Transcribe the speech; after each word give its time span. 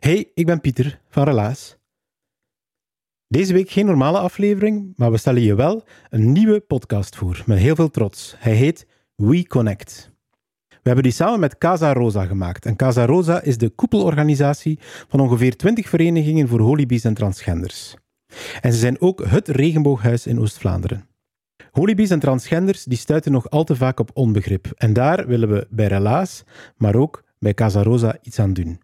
Hey, 0.00 0.30
ik 0.34 0.46
ben 0.46 0.60
Pieter 0.60 1.00
van 1.08 1.24
Relaas. 1.24 1.76
Deze 3.28 3.52
week 3.52 3.70
geen 3.70 3.86
normale 3.86 4.18
aflevering, 4.18 4.92
maar 4.96 5.10
we 5.10 5.16
stellen 5.16 5.42
je 5.42 5.54
wel 5.54 5.84
een 6.10 6.32
nieuwe 6.32 6.60
podcast 6.60 7.16
voor, 7.16 7.42
met 7.46 7.58
heel 7.58 7.74
veel 7.74 7.90
trots. 7.90 8.34
Hij 8.38 8.54
heet 8.54 8.86
We 9.14 9.46
Connect. 9.46 10.12
We 10.68 10.94
hebben 10.94 11.02
die 11.02 11.12
samen 11.12 11.40
met 11.40 11.58
Casa 11.58 11.92
Rosa 11.92 12.24
gemaakt. 12.24 12.66
En 12.66 12.76
Casa 12.76 13.06
Rosa 13.06 13.42
is 13.42 13.58
de 13.58 13.68
koepelorganisatie 13.68 14.78
van 15.08 15.20
ongeveer 15.20 15.56
20 15.56 15.88
verenigingen 15.88 16.48
voor 16.48 16.60
holibies 16.60 17.04
en 17.04 17.14
transgenders. 17.14 17.96
En 18.60 18.72
ze 18.72 18.78
zijn 18.78 19.00
ook 19.00 19.24
het 19.26 19.48
regenbooghuis 19.48 20.26
in 20.26 20.40
Oost-Vlaanderen. 20.40 21.08
Holibies 21.70 22.10
en 22.10 22.20
transgenders 22.20 22.84
die 22.84 22.98
stuiten 22.98 23.32
nog 23.32 23.50
al 23.50 23.64
te 23.64 23.76
vaak 23.76 24.00
op 24.00 24.10
onbegrip. 24.14 24.66
En 24.76 24.92
daar 24.92 25.26
willen 25.26 25.48
we 25.48 25.66
bij 25.70 25.86
Relaas, 25.86 26.44
maar 26.76 26.94
ook 26.94 27.24
bij 27.38 27.54
Casa 27.54 27.82
Rosa 27.82 28.18
iets 28.22 28.38
aan 28.38 28.52
doen. 28.52 28.80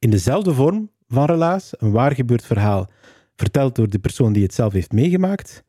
In 0.00 0.10
dezelfde 0.10 0.54
vorm 0.54 0.90
van 1.08 1.24
Relaas, 1.24 1.72
een 1.78 1.90
waar 1.90 2.14
gebeurd 2.14 2.44
verhaal 2.44 2.90
verteld 3.36 3.74
door 3.74 3.88
de 3.88 3.98
persoon 3.98 4.32
die 4.32 4.42
het 4.42 4.54
zelf 4.54 4.72
heeft 4.72 4.92
meegemaakt, 4.92 5.64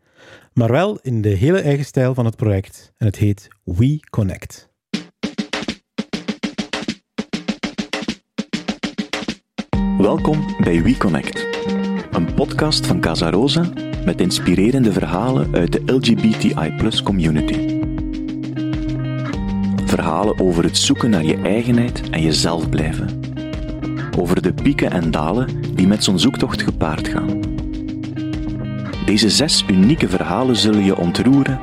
maar 0.53 0.71
wel 0.71 0.99
in 1.01 1.21
de 1.21 1.29
hele 1.29 1.59
eigen 1.59 1.85
stijl 1.85 2.13
van 2.13 2.25
het 2.25 2.35
project. 2.35 2.93
En 2.97 3.05
het 3.05 3.15
heet 3.15 3.47
We 3.63 3.99
Connect. 4.09 4.69
Welkom 9.97 10.55
bij 10.63 10.83
We 10.83 10.97
Connect, 10.97 11.47
een 12.11 12.33
podcast 12.33 12.87
van 12.87 13.01
Casa 13.01 13.29
Rosa 13.29 13.69
met 14.05 14.21
inspirerende 14.21 14.91
verhalen 14.91 15.55
uit 15.55 15.71
de 15.71 15.81
LGBTI 15.85 17.01
community. 17.03 17.79
Verhalen 19.85 20.39
over 20.39 20.63
het 20.63 20.77
zoeken 20.77 21.09
naar 21.09 21.25
je 21.25 21.37
eigenheid 21.37 22.09
en 22.09 22.21
jezelf 22.21 22.69
blijven. 22.69 23.20
Over 24.17 24.41
de 24.41 24.53
pieken 24.53 24.91
en 24.91 25.11
dalen 25.11 25.75
die 25.75 25.87
met 25.87 26.03
zo'n 26.03 26.19
zoektocht 26.19 26.61
gepaard 26.61 27.07
gaan. 27.07 27.39
Deze 29.05 29.29
zes 29.29 29.65
unieke 29.67 30.09
verhalen 30.09 30.55
zullen 30.55 30.83
je 30.83 30.97
ontroeren, 30.97 31.59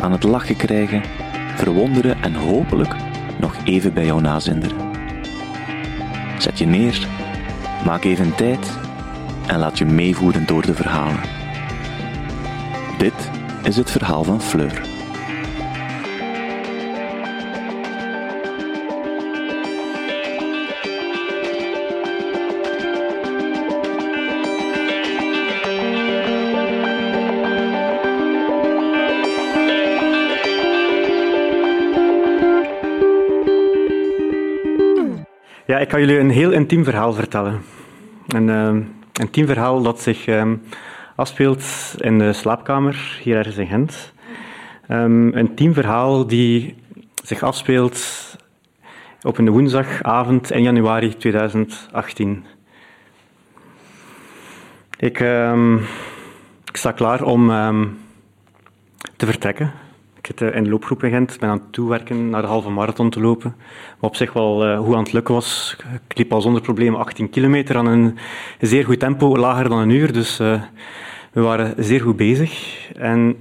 aan 0.00 0.12
het 0.12 0.22
lachen 0.22 0.56
krijgen, 0.56 1.02
verwonderen 1.56 2.22
en 2.22 2.34
hopelijk 2.34 2.94
nog 3.40 3.56
even 3.64 3.94
bij 3.94 4.04
jou 4.04 4.20
nazinderen. 4.20 4.76
Zet 6.38 6.58
je 6.58 6.66
neer, 6.66 7.06
maak 7.84 8.04
even 8.04 8.34
tijd 8.34 8.78
en 9.46 9.58
laat 9.58 9.78
je 9.78 9.84
meevoeren 9.84 10.46
door 10.46 10.66
de 10.66 10.74
verhalen. 10.74 11.20
Dit 12.98 13.30
is 13.62 13.76
het 13.76 13.90
verhaal 13.90 14.24
van 14.24 14.40
Fleur. 14.40 14.91
Ja, 35.66 35.78
ik 35.78 35.90
ga 35.90 35.98
jullie 35.98 36.18
een 36.18 36.30
heel 36.30 36.50
intiem 36.50 36.84
verhaal 36.84 37.12
vertellen. 37.12 37.62
Een 38.28 38.48
uh, 38.48 38.86
intiem 39.20 39.46
verhaal 39.46 39.82
dat 39.82 40.00
zich 40.00 40.26
um, 40.26 40.62
afspeelt 41.16 41.94
in 41.96 42.18
de 42.18 42.32
slaapkamer 42.32 43.18
hier 43.22 43.36
ergens 43.36 43.56
in 43.56 43.66
Gent. 43.66 44.12
Um, 44.88 45.26
een 45.26 45.34
intiem 45.34 45.74
verhaal 45.74 46.26
die 46.26 46.74
zich 47.24 47.42
afspeelt 47.42 48.36
op 49.22 49.38
een 49.38 49.50
woensdagavond 49.50 50.50
in 50.50 50.62
januari 50.62 51.16
2018. 51.16 52.44
Ik, 54.98 55.20
ik 56.64 56.76
sta 56.76 56.92
klaar 56.92 57.22
om 57.22 57.46
te 59.16 59.26
vertrekken. 59.26 59.81
Ik 60.32 60.40
in 60.40 60.64
de 60.64 60.70
loopgroep 60.70 61.02
in 61.02 61.10
Gent, 61.10 61.36
ben 61.40 61.48
aan 61.48 61.58
het 61.58 61.72
toewerken 61.72 62.30
naar 62.30 62.42
de 62.42 62.48
halve 62.48 62.70
marathon 62.70 63.10
te 63.10 63.20
lopen. 63.20 63.54
Wat 63.98 64.10
op 64.10 64.16
zich 64.16 64.32
wel 64.32 64.68
uh, 64.68 64.78
goed 64.78 64.94
aan 64.94 65.02
het 65.02 65.12
lukken 65.12 65.34
was. 65.34 65.76
Ik 66.08 66.18
liep 66.18 66.32
al 66.32 66.40
zonder 66.40 66.62
problemen 66.62 67.00
18 67.00 67.30
kilometer 67.30 67.76
aan 67.76 67.86
een 67.86 68.18
zeer 68.60 68.84
goed 68.84 68.98
tempo, 68.98 69.36
lager 69.36 69.68
dan 69.68 69.78
een 69.78 69.90
uur. 69.90 70.12
Dus 70.12 70.40
uh, 70.40 70.62
we 71.32 71.40
waren 71.40 71.74
zeer 71.84 72.00
goed 72.00 72.16
bezig. 72.16 72.78
En 72.96 73.36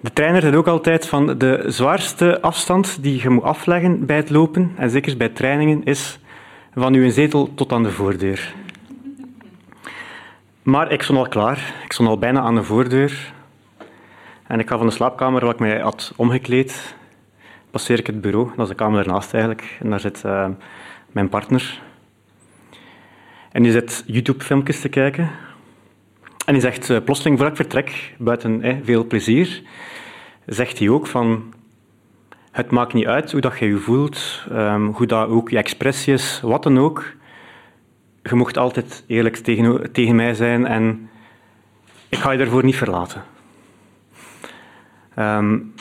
de 0.00 0.12
trainer 0.12 0.40
zei 0.40 0.56
ook 0.56 0.66
altijd 0.66 1.06
van 1.06 1.38
de 1.38 1.64
zwaarste 1.66 2.40
afstand 2.40 3.02
die 3.02 3.22
je 3.22 3.30
moet 3.30 3.42
afleggen 3.42 4.06
bij 4.06 4.16
het 4.16 4.30
lopen, 4.30 4.72
en 4.76 4.90
zeker 4.90 5.16
bij 5.16 5.28
trainingen, 5.28 5.84
is 5.84 6.18
van 6.74 6.94
uw 6.94 7.10
zetel 7.10 7.54
tot 7.54 7.72
aan 7.72 7.82
de 7.82 7.90
voordeur. 7.90 8.54
Maar 10.62 10.92
ik 10.92 11.02
stond 11.02 11.18
al 11.18 11.28
klaar. 11.28 11.74
Ik 11.84 11.92
stond 11.92 12.08
al 12.08 12.18
bijna 12.18 12.40
aan 12.40 12.54
de 12.54 12.62
voordeur. 12.62 13.34
En 14.48 14.58
ik 14.58 14.68
ga 14.68 14.78
van 14.78 14.86
de 14.86 14.92
slaapkamer 14.92 15.44
waar 15.44 15.54
ik 15.54 15.60
mij 15.60 15.80
had 15.80 16.12
omgekleed, 16.16 16.96
passeer 17.70 17.98
ik 17.98 18.06
het 18.06 18.20
bureau. 18.20 18.48
Dat 18.48 18.58
is 18.58 18.68
de 18.68 18.74
kamer 18.74 19.00
ernaast 19.00 19.32
eigenlijk. 19.32 19.76
En 19.80 19.90
daar 19.90 20.00
zit 20.00 20.22
uh, 20.26 20.48
mijn 21.12 21.28
partner. 21.28 21.80
En 23.52 23.62
die 23.62 23.72
zit 23.72 24.04
YouTube-filmpjes 24.06 24.80
te 24.80 24.88
kijken. 24.88 25.30
En 26.46 26.52
die 26.52 26.62
zegt, 26.62 26.88
uh, 26.88 26.98
plotseling 27.04 27.38
voor 27.38 27.48
ik 27.48 27.56
vertrek, 27.56 28.14
buiten 28.18 28.62
eh, 28.62 28.76
veel 28.82 29.06
plezier, 29.06 29.62
zegt 30.46 30.78
hij 30.78 30.88
ook 30.88 31.06
van... 31.06 31.54
Het 32.50 32.70
maakt 32.70 32.92
niet 32.92 33.06
uit 33.06 33.32
hoe 33.32 33.40
dat 33.40 33.58
je 33.58 33.66
je 33.66 33.76
voelt, 33.76 34.44
um, 34.52 34.86
hoe 34.86 35.06
dat 35.06 35.28
ook 35.28 35.50
je 35.50 35.56
expressie 35.56 36.12
is, 36.12 36.40
wat 36.42 36.62
dan 36.62 36.78
ook. 36.78 37.04
Je 38.22 38.34
mocht 38.34 38.58
altijd 38.58 39.04
eerlijk 39.06 39.36
tegen, 39.36 39.92
tegen 39.92 40.16
mij 40.16 40.34
zijn 40.34 40.66
en 40.66 41.10
ik 42.08 42.18
ga 42.18 42.30
je 42.30 42.38
daarvoor 42.38 42.64
niet 42.64 42.76
verlaten. 42.76 43.22
Um, 45.18 45.74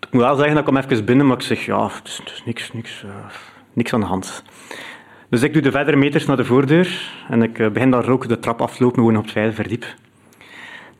ik 0.00 0.12
moet 0.16 0.22
wel 0.22 0.34
zeggen 0.34 0.54
dat 0.54 0.68
ik 0.68 0.74
hem 0.74 0.84
even 0.84 1.04
binnen, 1.04 1.26
maar 1.26 1.36
ik 1.36 1.42
zeg, 1.42 1.64
ja, 1.64 1.86
het 1.86 2.08
is, 2.34 2.42
niks, 2.44 2.72
niks, 2.72 3.02
uh, 3.02 3.10
niks 3.72 3.92
aan 3.92 4.00
de 4.00 4.06
hand. 4.06 4.44
Dus 5.28 5.42
ik 5.42 5.52
doe 5.52 5.62
de 5.62 5.70
verdere 5.70 5.96
meters 5.96 6.26
naar 6.26 6.36
de 6.36 6.44
voordeur 6.44 7.12
en 7.28 7.42
ik 7.42 7.58
uh, 7.58 7.68
begin 7.68 7.90
daar 7.90 8.08
ook 8.08 8.28
de 8.28 8.38
trap 8.38 8.60
af 8.60 8.76
te 8.76 8.82
lopen, 8.82 8.98
gewoon 8.98 9.16
op 9.16 9.22
het 9.22 9.32
vijfde 9.32 9.54
verdiep. 9.54 9.84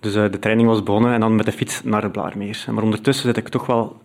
Dus 0.00 0.16
uh, 0.16 0.30
de 0.30 0.38
training 0.38 0.68
was 0.68 0.82
begonnen 0.82 1.12
en 1.12 1.20
dan 1.20 1.34
met 1.34 1.44
de 1.44 1.52
fiets 1.52 1.82
naar 1.84 2.00
de 2.00 2.10
Blaarmeer. 2.10 2.64
Maar 2.70 2.82
ondertussen 2.82 3.26
zit 3.26 3.36
ik 3.36 3.48
toch 3.48 3.66
wel 3.66 4.02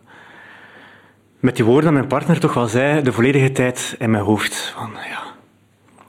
met 1.40 1.56
die 1.56 1.66
woorden 1.66 1.88
aan 1.88 1.96
mijn 1.96 2.08
partner 2.08 2.40
toch 2.40 2.54
wel 2.54 2.68
zei, 2.68 3.02
de 3.02 3.14
volledige 3.14 3.52
tijd 3.52 3.96
in 4.00 4.12
mijn 4.12 4.24
hoofd. 4.24 4.74
Van, 4.78 4.92
ja, 5.10 5.24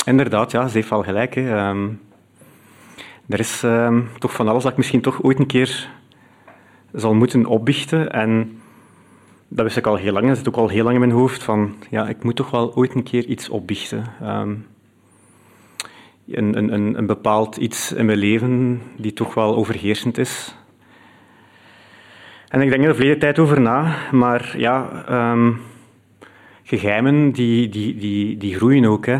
inderdaad, 0.04 0.50
ja, 0.50 0.68
ze 0.68 0.76
heeft 0.76 0.90
wel 0.90 1.02
gelijk. 1.02 1.36
Um, 1.36 2.00
er 3.28 3.38
is 3.38 3.62
um, 3.62 4.08
toch 4.18 4.32
van 4.32 4.48
alles 4.48 4.62
dat 4.62 4.72
ik 4.72 4.78
misschien 4.78 5.00
toch 5.00 5.22
ooit 5.22 5.38
een 5.38 5.46
keer 5.46 5.88
zal 6.96 7.14
moeten 7.14 7.46
opbiechten. 7.46 8.12
En 8.12 8.60
dat 9.48 9.64
wist 9.64 9.76
ik 9.76 9.86
al 9.86 9.96
heel 9.96 10.12
lang, 10.12 10.26
dat 10.26 10.36
zit 10.36 10.48
ook 10.48 10.56
al 10.56 10.68
heel 10.68 10.82
lang 10.82 10.94
in 10.94 11.00
mijn 11.00 11.12
hoofd, 11.12 11.42
van 11.42 11.74
ja, 11.90 12.08
ik 12.08 12.22
moet 12.22 12.36
toch 12.36 12.50
wel 12.50 12.74
ooit 12.74 12.94
een 12.94 13.02
keer 13.02 13.24
iets 13.24 13.48
opbiechten. 13.48 14.04
Um, 14.22 14.66
een, 16.30 16.72
een, 16.72 16.98
een 16.98 17.06
bepaald 17.06 17.56
iets 17.56 17.92
in 17.92 18.06
mijn 18.06 18.18
leven 18.18 18.82
die 18.96 19.12
toch 19.12 19.34
wel 19.34 19.56
overheersend 19.56 20.18
is. 20.18 20.56
En 22.48 22.60
ik 22.60 22.70
denk 22.70 22.84
er 22.84 22.96
de 22.96 23.16
tijd 23.16 23.38
over 23.38 23.60
na, 23.60 23.96
maar 24.12 24.54
ja, 24.56 25.04
um, 25.32 25.60
geheimen 26.62 27.32
die, 27.32 27.68
die, 27.68 27.96
die, 27.96 28.36
die 28.36 28.54
groeien 28.54 28.84
ook. 28.84 29.06
Hè. 29.06 29.18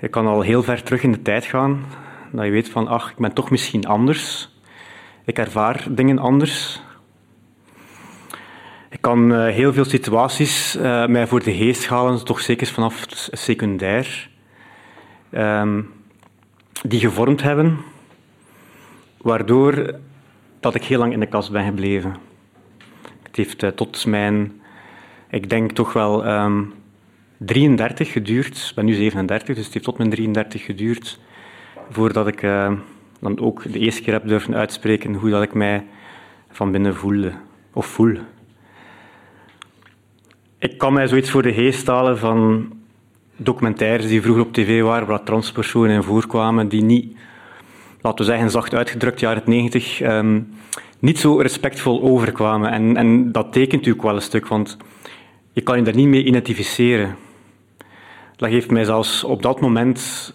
Je 0.00 0.08
kan 0.08 0.26
al 0.26 0.40
heel 0.40 0.62
ver 0.62 0.82
terug 0.82 1.02
in 1.02 1.12
de 1.12 1.22
tijd 1.22 1.44
gaan, 1.44 1.84
dat 2.32 2.44
je 2.44 2.50
weet 2.50 2.70
van, 2.70 2.88
ach, 2.88 3.10
ik 3.10 3.16
ben 3.16 3.32
toch 3.32 3.50
misschien 3.50 3.86
anders. 3.86 4.54
Ik 5.26 5.38
ervaar 5.38 5.86
dingen 5.90 6.18
anders. 6.18 6.80
Ik 8.90 9.00
kan 9.00 9.32
uh, 9.32 9.46
heel 9.46 9.72
veel 9.72 9.84
situaties 9.84 10.76
uh, 10.76 11.06
mij 11.06 11.26
voor 11.26 11.42
de 11.42 11.54
geest 11.54 11.86
halen, 11.86 12.24
toch 12.24 12.40
zeker 12.40 12.66
vanaf 12.66 13.04
secundair, 13.30 14.30
um, 15.32 15.92
die 16.82 17.00
gevormd 17.00 17.42
hebben, 17.42 17.78
waardoor 19.16 19.94
dat 20.60 20.74
ik 20.74 20.84
heel 20.84 20.98
lang 20.98 21.12
in 21.12 21.20
de 21.20 21.26
kast 21.26 21.50
ben 21.50 21.64
gebleven. 21.64 22.16
Het 23.22 23.36
heeft 23.36 23.62
uh, 23.62 23.70
tot 23.70 24.06
mijn, 24.06 24.60
ik 25.30 25.50
denk 25.50 25.72
toch 25.72 25.92
wel 25.92 26.26
um, 26.26 26.74
33 27.36 28.12
geduurd. 28.12 28.66
Ik 28.68 28.74
ben 28.74 28.84
nu 28.84 28.94
37, 28.94 29.54
dus 29.54 29.64
het 29.64 29.74
heeft 29.74 29.84
tot 29.84 29.98
mijn 29.98 30.10
33 30.10 30.64
geduurd 30.64 31.18
voordat 31.90 32.26
ik 32.26 32.42
dan 33.20 33.40
ook 33.40 33.72
de 33.72 33.78
eerste 33.78 34.02
keer 34.02 34.12
heb 34.12 34.28
durven 34.28 34.54
uitspreken 34.54 35.14
hoe 35.14 35.30
dat 35.30 35.42
ik 35.42 35.54
mij 35.54 35.84
van 36.50 36.70
binnen 36.70 36.94
voelde 36.94 37.32
of 37.72 37.86
voel. 37.86 38.16
Ik 40.58 40.78
kan 40.78 40.92
mij 40.92 41.06
zoiets 41.06 41.30
voor 41.30 41.42
de 41.42 41.52
geest 41.52 41.86
halen 41.86 42.18
van 42.18 42.72
documentaires 43.36 44.08
die 44.08 44.22
vroeger 44.22 44.44
op 44.44 44.52
tv 44.52 44.82
waren, 44.82 45.06
waar 45.06 45.22
transpersonen 45.22 45.94
in 45.94 46.02
voorkwamen, 46.02 46.68
die 46.68 46.82
niet, 46.82 47.16
laten 48.00 48.24
we 48.24 48.30
zeggen, 48.30 48.50
zacht 48.50 48.74
uitgedrukt, 48.74 49.20
jaren 49.20 49.42
90, 49.44 50.00
um, 50.00 50.08
ehm, 50.08 50.42
niet 50.98 51.18
zo 51.18 51.36
respectvol 51.36 52.02
overkwamen. 52.02 52.70
En, 52.70 52.96
en 52.96 53.32
dat 53.32 53.52
tekent 53.52 53.72
natuurlijk 53.72 54.02
wel 54.02 54.14
een 54.14 54.22
stuk, 54.22 54.46
want 54.46 54.76
je 55.52 55.60
kan 55.60 55.76
je 55.76 55.84
daar 55.84 55.94
niet 55.94 56.08
mee 56.08 56.24
identificeren. 56.24 57.16
Dat 58.36 58.48
heeft 58.48 58.70
mij 58.70 58.84
zelfs 58.84 59.24
op 59.24 59.42
dat 59.42 59.60
moment 59.60 60.32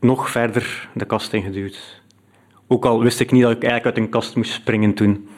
nog 0.00 0.30
verder 0.30 0.88
de 0.94 1.04
kast 1.04 1.32
ingeduwd. 1.32 2.02
Ook 2.66 2.84
al 2.84 3.02
wist 3.02 3.20
ik 3.20 3.32
niet 3.32 3.42
dat 3.42 3.50
ik 3.50 3.62
eigenlijk 3.62 3.96
uit 3.96 4.06
een 4.06 4.12
kast 4.12 4.36
moest 4.36 4.52
springen 4.52 4.94
toen. 4.94 5.28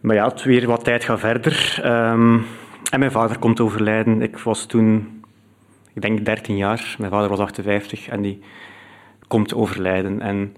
Maar 0.00 0.16
ja, 0.16 0.28
het 0.28 0.42
weer 0.42 0.66
wat 0.66 0.84
tijd 0.84 1.04
gaat 1.04 1.20
verder. 1.20 1.80
Um, 1.84 2.44
en 2.90 2.98
mijn 2.98 3.10
vader 3.10 3.38
komt 3.38 3.60
overlijden. 3.60 4.22
Ik 4.22 4.38
was 4.38 4.66
toen, 4.66 5.20
ik 5.94 6.02
denk 6.02 6.24
13 6.24 6.56
jaar. 6.56 6.94
Mijn 6.98 7.10
vader 7.10 7.28
was 7.28 7.38
58 7.38 8.08
en 8.08 8.22
die 8.22 8.40
komt 9.28 9.54
overlijden. 9.54 10.20
En 10.20 10.56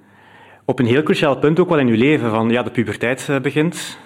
op 0.64 0.78
een 0.78 0.86
heel 0.86 1.02
cruciaal 1.02 1.36
punt 1.36 1.60
ook 1.60 1.68
wel 1.68 1.78
in 1.78 1.86
je 1.86 1.96
leven, 1.96 2.30
van 2.30 2.50
ja, 2.50 2.62
de 2.62 2.70
puberteit 2.70 3.28
eh, 3.28 3.40
begint. 3.40 3.98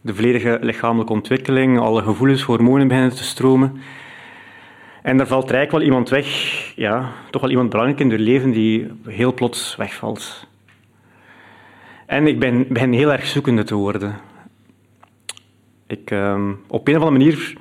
De 0.00 0.14
volledige 0.14 0.58
lichamelijke 0.60 1.12
ontwikkeling, 1.12 1.78
alle 1.80 2.02
gevoelens, 2.02 2.42
hormonen 2.42 2.88
beginnen 2.88 3.14
te 3.14 3.24
stromen. 3.24 3.80
En 5.04 5.20
er 5.20 5.26
valt 5.26 5.50
eigenlijk 5.50 5.70
wel 5.70 5.82
iemand 5.82 6.08
weg, 6.08 6.26
ja, 6.76 7.12
toch 7.30 7.40
wel 7.42 7.50
iemand 7.50 7.70
belangrijk 7.70 8.00
in 8.00 8.10
je 8.10 8.18
leven 8.18 8.50
die 8.50 8.90
heel 9.06 9.34
plots 9.34 9.76
wegvalt. 9.76 10.46
En 12.06 12.26
ik 12.26 12.38
ben, 12.38 12.66
begin 12.68 12.92
heel 12.92 13.12
erg 13.12 13.26
zoekende 13.26 13.62
te 13.62 13.74
worden. 13.74 14.16
Ik, 15.86 16.10
uh, 16.10 16.48
op 16.66 16.88
een 16.88 16.96
of 16.96 17.02
andere 17.02 17.10
manier 17.10 17.56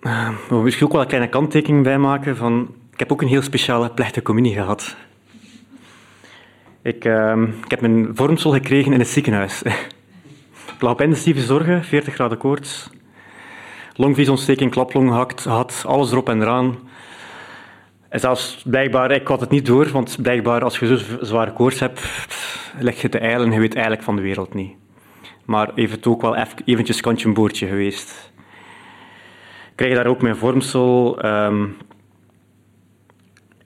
uh, 0.00 0.28
we 0.48 0.56
misschien 0.56 0.86
ook 0.86 0.92
wel 0.92 1.00
een 1.00 1.06
kleine 1.06 1.28
kanttekening 1.28 1.82
bij 1.82 1.98
maken 1.98 2.36
van 2.36 2.74
ik 2.92 2.98
heb 2.98 3.12
ook 3.12 3.22
een 3.22 3.28
heel 3.28 3.42
speciale 3.42 3.90
plechtige 3.90 4.24
communie 4.24 4.54
gehad. 4.54 4.96
Ik, 6.82 7.04
uh, 7.04 7.42
ik 7.64 7.70
heb 7.70 7.80
mijn 7.80 8.10
vormsel 8.16 8.50
gekregen 8.50 8.92
in 8.92 8.98
het 8.98 9.08
ziekenhuis. 9.08 9.62
ik 10.74 10.80
lag 10.80 10.92
op 10.92 11.00
intensieve 11.00 11.40
zorgen, 11.40 11.84
40 11.84 12.14
graden 12.14 12.38
koorts, 12.38 12.90
longvliesontsteking, 13.94 14.70
klaplong 14.70 15.10
had, 15.10 15.44
had, 15.44 15.84
alles 15.86 16.10
erop 16.10 16.28
en 16.28 16.42
eraan. 16.42 16.78
En 18.08 18.20
zelfs 18.20 18.62
blijkbaar, 18.64 19.10
ik 19.10 19.28
had 19.28 19.40
het 19.40 19.50
niet 19.50 19.66
door, 19.66 19.88
want 19.88 20.16
blijkbaar 20.22 20.64
als 20.64 20.78
je 20.78 20.86
zo 20.86 21.16
zware 21.20 21.52
koorts 21.52 21.80
hebt, 21.80 22.00
leg 22.78 23.00
je 23.00 23.08
te 23.08 23.18
eilen, 23.18 23.52
je 23.52 23.60
weet 23.60 23.74
eigenlijk 23.74 24.04
van 24.04 24.16
de 24.16 24.22
wereld 24.22 24.54
niet. 24.54 24.72
Maar 25.44 25.70
heeft 25.74 26.06
ook 26.06 26.22
wel 26.22 26.36
even, 26.36 26.58
eventjes 26.64 27.00
kantje 27.00 27.32
boordje 27.32 27.66
geweest. 27.66 28.32
Krijg 29.74 29.94
daar 29.94 30.06
ook 30.06 30.22
mijn 30.22 30.36
vormsel. 30.36 31.24
Um, 31.26 31.76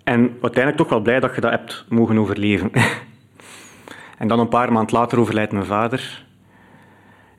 en 0.04 0.20
uiteindelijk 0.20 0.76
toch 0.76 0.88
wel 0.88 1.00
blij 1.00 1.20
dat 1.20 1.34
je 1.34 1.40
dat 1.40 1.50
hebt 1.50 1.84
mogen 1.88 2.18
overleven. 2.18 2.70
en 4.18 4.28
dan 4.28 4.38
een 4.38 4.48
paar 4.48 4.72
maanden 4.72 4.98
later 4.98 5.20
overlijdt 5.20 5.52
mijn 5.52 5.64
vader. 5.64 6.26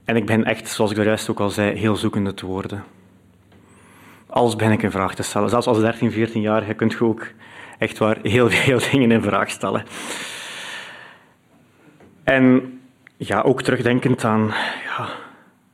En 0.10 0.16
ik 0.16 0.26
ben 0.26 0.44
echt, 0.44 0.70
zoals 0.70 0.92
ik 0.92 0.98
de 0.98 1.04
juist 1.04 1.30
ook 1.30 1.40
al 1.40 1.50
zei, 1.50 1.78
heel 1.78 1.96
zoekende 1.96 2.34
te 2.34 2.46
worden. 2.46 2.84
Alles 4.28 4.56
ben 4.56 4.72
ik 4.72 4.84
in 4.84 4.92
vraag 4.92 5.16
te 5.16 5.24
stellen. 5.24 5.50
Zelfs 5.50 5.68
als 5.68 5.80
13, 5.80 6.12
14-jarige 6.12 6.74
kunt 6.74 6.92
je 6.92 7.04
ook 7.04 7.28
echt 7.78 7.98
waar 7.98 8.18
heel 8.22 8.50
veel 8.50 8.80
dingen 8.92 9.12
in 9.12 9.22
vraag 9.22 9.50
stellen. 9.50 9.84
En 12.24 12.80
ja, 13.18 13.42
ook 13.42 13.62
terugdenkend 13.62 14.24
aan... 14.24 14.48
Ja, 14.86 15.04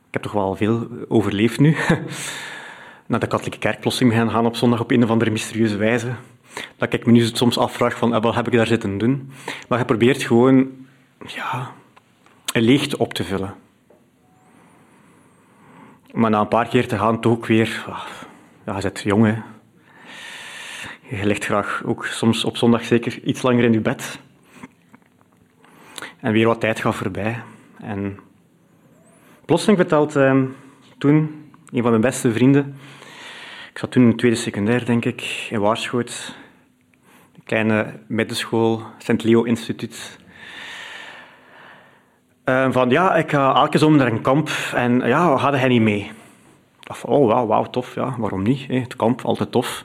ik 0.06 0.12
heb 0.12 0.22
toch 0.22 0.32
wel 0.32 0.56
veel 0.56 0.88
overleefd 1.08 1.60
nu. 1.60 1.76
Naar 3.06 3.20
de 3.20 3.26
katholieke 3.26 3.58
kerk 3.58 3.80
plotseling 3.80 4.14
gaan 4.14 4.30
gaan 4.30 4.46
op 4.46 4.56
zondag 4.56 4.80
op 4.80 4.90
een 4.90 5.04
of 5.04 5.10
andere 5.10 5.30
mysterieuze 5.30 5.76
wijze. 5.76 6.12
Dat 6.76 6.92
ik 6.92 7.06
me 7.06 7.12
nu 7.12 7.30
soms 7.32 7.58
afvraag 7.58 7.96
van, 7.96 8.14
eh, 8.14 8.22
wat 8.22 8.34
heb 8.34 8.46
ik 8.46 8.52
daar 8.52 8.66
zitten 8.66 8.98
doen? 8.98 9.32
Maar 9.68 9.78
je 9.78 9.84
probeert 9.84 10.22
gewoon 10.22 10.70
ja, 11.26 11.72
een 12.52 12.62
leegte 12.62 12.98
op 12.98 13.14
te 13.14 13.24
vullen. 13.24 13.64
Maar 16.16 16.30
na 16.30 16.40
een 16.40 16.48
paar 16.48 16.68
keer 16.68 16.88
te 16.88 16.98
gaan, 16.98 17.20
toch 17.20 17.32
ook 17.32 17.46
weer... 17.46 17.84
Ah, 17.88 18.06
ja, 18.66 18.76
je 18.76 18.82
bent 18.82 19.00
jong. 19.00 19.42
Je 21.08 21.26
ligt 21.26 21.44
graag 21.44 21.82
ook 21.84 22.06
soms 22.06 22.44
op 22.44 22.56
zondag 22.56 22.84
zeker 22.84 23.22
iets 23.22 23.42
langer 23.42 23.64
in 23.64 23.72
je 23.72 23.80
bed. 23.80 24.18
En 26.20 26.32
weer 26.32 26.46
wat 26.46 26.60
tijd 26.60 26.80
gaat 26.80 26.94
voorbij. 26.94 27.42
En 27.80 28.18
plotseling 29.44 29.78
vertelt 29.78 30.16
uh, 30.16 30.42
toen 30.98 31.16
een 31.72 31.82
van 31.82 31.90
mijn 31.90 32.00
beste 32.00 32.32
vrienden, 32.32 32.76
ik 33.70 33.78
zat 33.78 33.90
toen 33.90 34.02
in 34.02 34.10
de 34.10 34.16
tweede 34.16 34.36
secundair, 34.36 34.84
denk 34.84 35.04
ik, 35.04 35.48
in 35.50 35.60
Waarschoot, 35.60 36.36
een 37.34 37.44
kleine 37.44 38.00
middenschool, 38.06 38.82
Sint 38.98 39.24
Leo 39.24 39.42
Instituut. 39.42 40.18
Uh, 42.48 42.66
van 42.70 42.90
ja, 42.90 43.14
ik 43.14 43.30
ga 43.30 43.54
elke 43.54 43.78
zomer 43.78 43.98
naar 43.98 44.12
een 44.12 44.20
kamp 44.20 44.50
en 44.74 45.00
ja, 45.00 45.36
hadden 45.36 45.60
hij 45.60 45.68
niet 45.68 45.80
mee? 45.80 46.10
Dacht 46.80 47.04
oh 47.04 47.46
wauw, 47.48 47.64
tof, 47.64 47.94
ja, 47.94 48.14
waarom 48.18 48.42
niet? 48.42 48.66
Hè? 48.66 48.78
Het 48.78 48.96
kamp, 48.96 49.22
altijd 49.22 49.50
tof. 49.50 49.84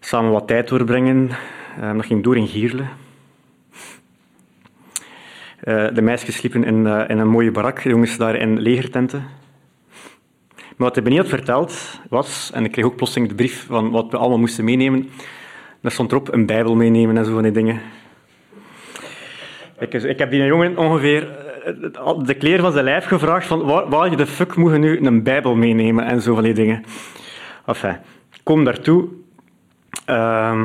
Samen 0.00 0.30
wat 0.30 0.46
tijd 0.46 0.68
doorbrengen. 0.68 1.30
Uh, 1.80 1.92
dat 1.92 2.06
ging 2.06 2.22
door 2.22 2.36
in 2.36 2.46
Gierle. 2.46 2.82
Uh, 5.64 5.86
de 5.94 6.02
meisjes 6.02 6.36
sliepen 6.36 6.64
in, 6.64 6.86
uh, 6.86 7.04
in, 7.08 7.18
een 7.18 7.28
mooie 7.28 7.50
barak, 7.50 7.82
de 7.82 7.88
jongens 7.88 8.16
daar 8.16 8.36
in 8.36 8.60
legertenten. 8.60 9.20
Maar 10.54 10.88
wat 10.88 10.94
hij 10.94 11.04
niet 11.04 11.18
had 11.18 11.28
verteld 11.28 12.00
was, 12.08 12.50
en 12.54 12.64
ik 12.64 12.72
kreeg 12.72 12.84
ook 12.84 12.96
plotseling 12.96 13.28
de 13.28 13.34
brief 13.34 13.66
van 13.66 13.90
wat 13.90 14.10
we 14.10 14.16
allemaal 14.16 14.38
moesten 14.38 14.64
meenemen, 14.64 15.10
daar 15.80 15.92
stond 15.92 16.10
erop 16.12 16.32
een 16.32 16.46
bijbel 16.46 16.74
meenemen 16.74 17.16
en 17.16 17.24
zo 17.24 17.32
van 17.32 17.42
die 17.42 17.52
dingen. 17.52 17.80
Ik, 19.78 19.92
ik 19.92 20.18
heb 20.18 20.30
die 20.30 20.44
jongen 20.44 20.78
ongeveer 20.78 21.28
eh, 21.64 22.18
de 22.22 22.34
kleren 22.34 22.60
van 22.60 22.72
zijn 22.72 22.84
lijf 22.84 23.04
gevraagd 23.04 23.46
van 23.46 23.62
waar, 23.62 23.88
waar 23.88 24.16
de 24.16 24.26
fuck 24.26 24.56
moet 24.56 24.72
je 24.72 24.78
nu 24.78 25.06
een 25.06 25.22
bijbel 25.22 25.54
meenemen 25.54 26.04
en 26.04 26.22
zo 26.22 26.34
van 26.34 26.42
die 26.42 26.54
dingen. 26.54 26.84
Enfin, 27.66 27.96
kom 28.42 28.64
daartoe 28.64 29.08
uh, 30.10 30.60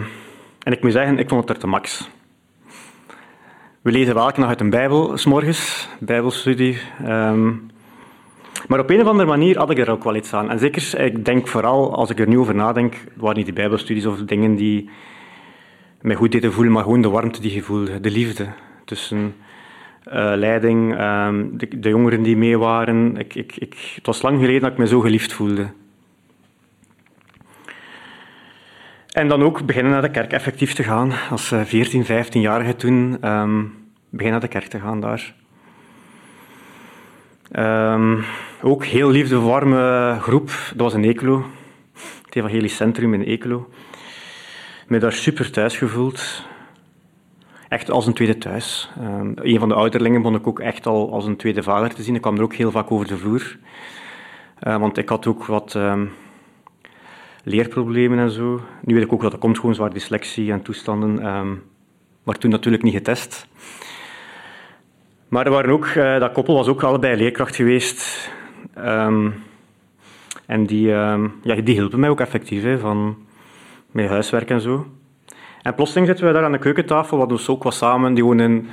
en 0.64 0.72
ik 0.72 0.82
moet 0.82 0.92
zeggen, 0.92 1.18
ik 1.18 1.30
vond 1.30 1.42
het 1.42 1.50
er 1.50 1.58
te 1.58 1.68
max. 1.68 2.10
We 3.82 3.92
lezen 3.92 4.14
wel 4.14 4.24
elke 4.24 4.40
nacht 4.40 4.52
uit 4.52 4.62
een 4.62 4.70
Bijbel, 4.70 5.18
s 5.18 5.26
morgens, 5.26 5.90
Bijbelstudie. 6.00 6.78
Um, 7.08 7.70
maar 8.68 8.80
op 8.80 8.90
een 8.90 9.02
of 9.02 9.08
andere 9.08 9.30
manier 9.30 9.58
had 9.58 9.70
ik 9.70 9.78
er 9.78 9.90
ook 9.90 10.04
wel 10.04 10.16
iets 10.16 10.34
aan. 10.34 10.50
En 10.50 10.60
zeker, 10.60 11.00
ik 11.00 11.26
denk 11.26 11.48
vooral, 11.48 11.96
als 11.96 12.10
ik 12.10 12.20
er 12.20 12.28
nu 12.28 12.40
over 12.40 12.56
nadenk, 12.56 12.96
waren 13.16 13.36
niet 13.36 13.46
die 13.46 13.54
Bijbelstudies 13.54 14.06
of 14.06 14.18
dingen 14.18 14.56
die 14.56 14.90
mij 16.02 16.16
goed 16.16 16.32
deden 16.32 16.54
voelen, 16.54 16.74
maar 16.74 16.84
gewoon 16.84 17.02
de 17.02 17.10
warmte 17.10 17.42
die 17.42 17.54
je 17.54 17.62
voelde, 17.62 18.00
de 18.00 18.12
liefde 18.12 18.48
tussen 18.92 19.36
uh, 20.08 20.34
leiding, 20.36 21.00
um, 21.00 21.58
de, 21.58 21.90
jongeren 21.90 22.24
die 22.24 22.38
mee 22.38 22.58
waren. 22.58 23.18
Ik, 23.18 23.36
ik, 23.36 23.56
ik, 23.56 23.92
het 23.96 24.06
was 24.06 24.22
lang 24.22 24.40
geleden 24.40 24.62
dat 24.62 24.72
ik 24.72 24.78
me 24.78 24.88
zo 24.88 25.00
geliefd 25.00 25.34
voelde. 25.34 25.68
En 29.12 29.28
dan 29.28 29.44
ook 29.44 29.66
beginnen 29.66 29.92
naar 29.92 30.02
de 30.02 30.12
kerk 30.12 30.32
effectief 30.32 30.74
te 30.74 30.84
gaan. 30.84 31.12
Als 31.30 31.48
14, 31.48 32.06
eh, 32.06 32.26
15-jarige 32.26 32.76
toen 32.76 33.30
um, 33.30 33.74
beginnen 34.10 34.40
naar 34.40 34.50
de 34.50 34.58
kerk 34.60 34.68
te 34.68 34.80
gaan 34.80 35.00
daar. 35.00 35.34
Um, 37.96 38.24
ook 38.62 38.86
heel 38.86 39.10
liefde, 39.10 39.40
warme 39.40 40.18
groep. 40.22 40.48
Dat 40.48 40.82
was 40.82 40.94
in 40.94 41.04
Ekelo. 41.04 41.46
Het 42.26 42.36
Evangelisch 42.36 42.76
Centrum 42.76 43.14
in 43.14 43.22
Ekelo. 43.22 43.70
Me 44.88 45.00
daar 45.00 45.14
super 45.14 45.52
thuis 45.52 45.78
gevoeld. 45.78 46.50
Echt 47.72 47.92
als 47.92 48.08
een 48.08 48.14
tweede 48.14 48.38
thuis. 48.38 48.90
Um, 49.00 49.34
een 49.36 49.60
van 49.60 49.70
de 49.70 49.76
ouderlingen 49.76 50.22
vond 50.22 50.36
ik 50.36 50.48
ook 50.48 50.60
echt 50.60 50.86
al 50.86 51.12
als 51.12 51.26
een 51.26 51.36
tweede 51.36 51.64
vader 51.64 51.94
te 51.94 52.04
zien. 52.04 52.16
Ik 52.16 52.22
kwam 52.22 52.36
er 52.36 52.44
ook 52.44 52.54
heel 52.54 52.72
vaak 52.72 52.92
over 52.92 53.08
de 53.08 53.18
vloer. 53.18 53.58
Uh, 54.68 54.78
want 54.78 54.98
ik 54.98 55.10
had 55.10 55.28
ook 55.28 55.46
wat 55.46 55.80
leerproblemen 57.44 58.20
en 58.20 58.32
zo. 58.32 58.62
Nu 58.82 58.94
weet 58.94 59.04
ik 59.04 59.14
ook 59.14 59.22
dat 59.22 59.32
dat 59.32 59.40
komt 59.40 59.60
gewoon 59.60 59.76
zwaar 59.76 59.94
dyslexie 59.94 60.52
en 60.52 60.62
toestanden, 60.62 61.26
um, 61.26 61.64
maar 62.24 62.38
toen 62.38 62.52
natuurlijk 62.52 62.84
niet 62.84 62.94
getest. 62.94 63.48
Maar 65.28 65.46
er 65.46 65.52
waren 65.52 65.72
ook, 65.72 65.86
uh, 65.86 66.20
dat 66.20 66.32
koppel 66.32 66.56
was 66.56 66.68
ook 66.68 66.84
allebei 66.84 67.16
leerkracht 67.16 67.56
geweest. 67.56 68.32
En 70.46 70.66
die, 70.66 70.88
ja, 70.88 71.56
die 71.64 71.64
hielpen 71.64 72.00
mij 72.00 72.10
ook 72.10 72.20
effectief, 72.20 72.64
hè, 72.64 72.80
van 72.80 73.18
met 73.92 74.10
huiswerk 74.10 74.50
en 74.50 74.62
zo. 74.62 74.86
En 75.62 75.76
plotseling 75.76 76.08
zitten 76.08 76.26
we 76.26 76.34
daar 76.34 76.44
aan 76.44 76.52
de 76.52 76.58
keukentafel, 76.58 77.18
wat 77.18 77.30
dus 77.30 77.50
ook 77.50 77.64
was 77.64 77.78
samen, 77.78 78.14
die 78.14 78.24
woonden 78.24 78.70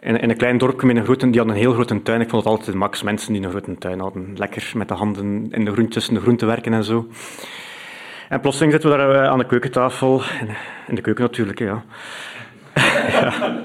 in, 0.00 0.20
in, 0.20 0.30
een 0.30 0.36
klein 0.36 0.58
dorpje 0.58 0.86
met 0.86 0.96
een 0.96 1.04
grote, 1.04 1.30
die 1.30 1.40
had 1.40 1.48
een 1.48 1.56
heel 1.56 1.72
grote 1.72 2.02
tuin. 2.02 2.20
Ik 2.20 2.28
vond 2.28 2.44
het 2.44 2.52
altijd 2.52 2.76
max 2.76 3.02
mensen 3.02 3.32
die 3.32 3.42
een 3.42 3.50
grote 3.50 3.78
tuin 3.78 4.00
hadden. 4.00 4.32
Lekker 4.36 4.72
met 4.74 4.88
de 4.88 4.94
handen 4.94 5.48
in 5.50 5.64
de 5.64 5.72
groen, 5.72 5.88
tussen 5.88 6.14
de 6.14 6.20
groenten 6.20 6.46
werken 6.46 6.72
en 6.72 6.84
zo. 6.84 7.06
En 8.28 8.40
plotseling 8.40 8.72
zitten 8.72 8.90
we 8.90 8.96
daar 8.96 9.14
eh, 9.14 9.30
aan 9.30 9.38
de 9.38 9.46
keukentafel. 9.46 10.22
In 10.86 10.94
de 10.94 11.00
keuken 11.00 11.24
natuurlijk, 11.24 11.58
ja. 11.58 11.84
ja. 13.12 13.56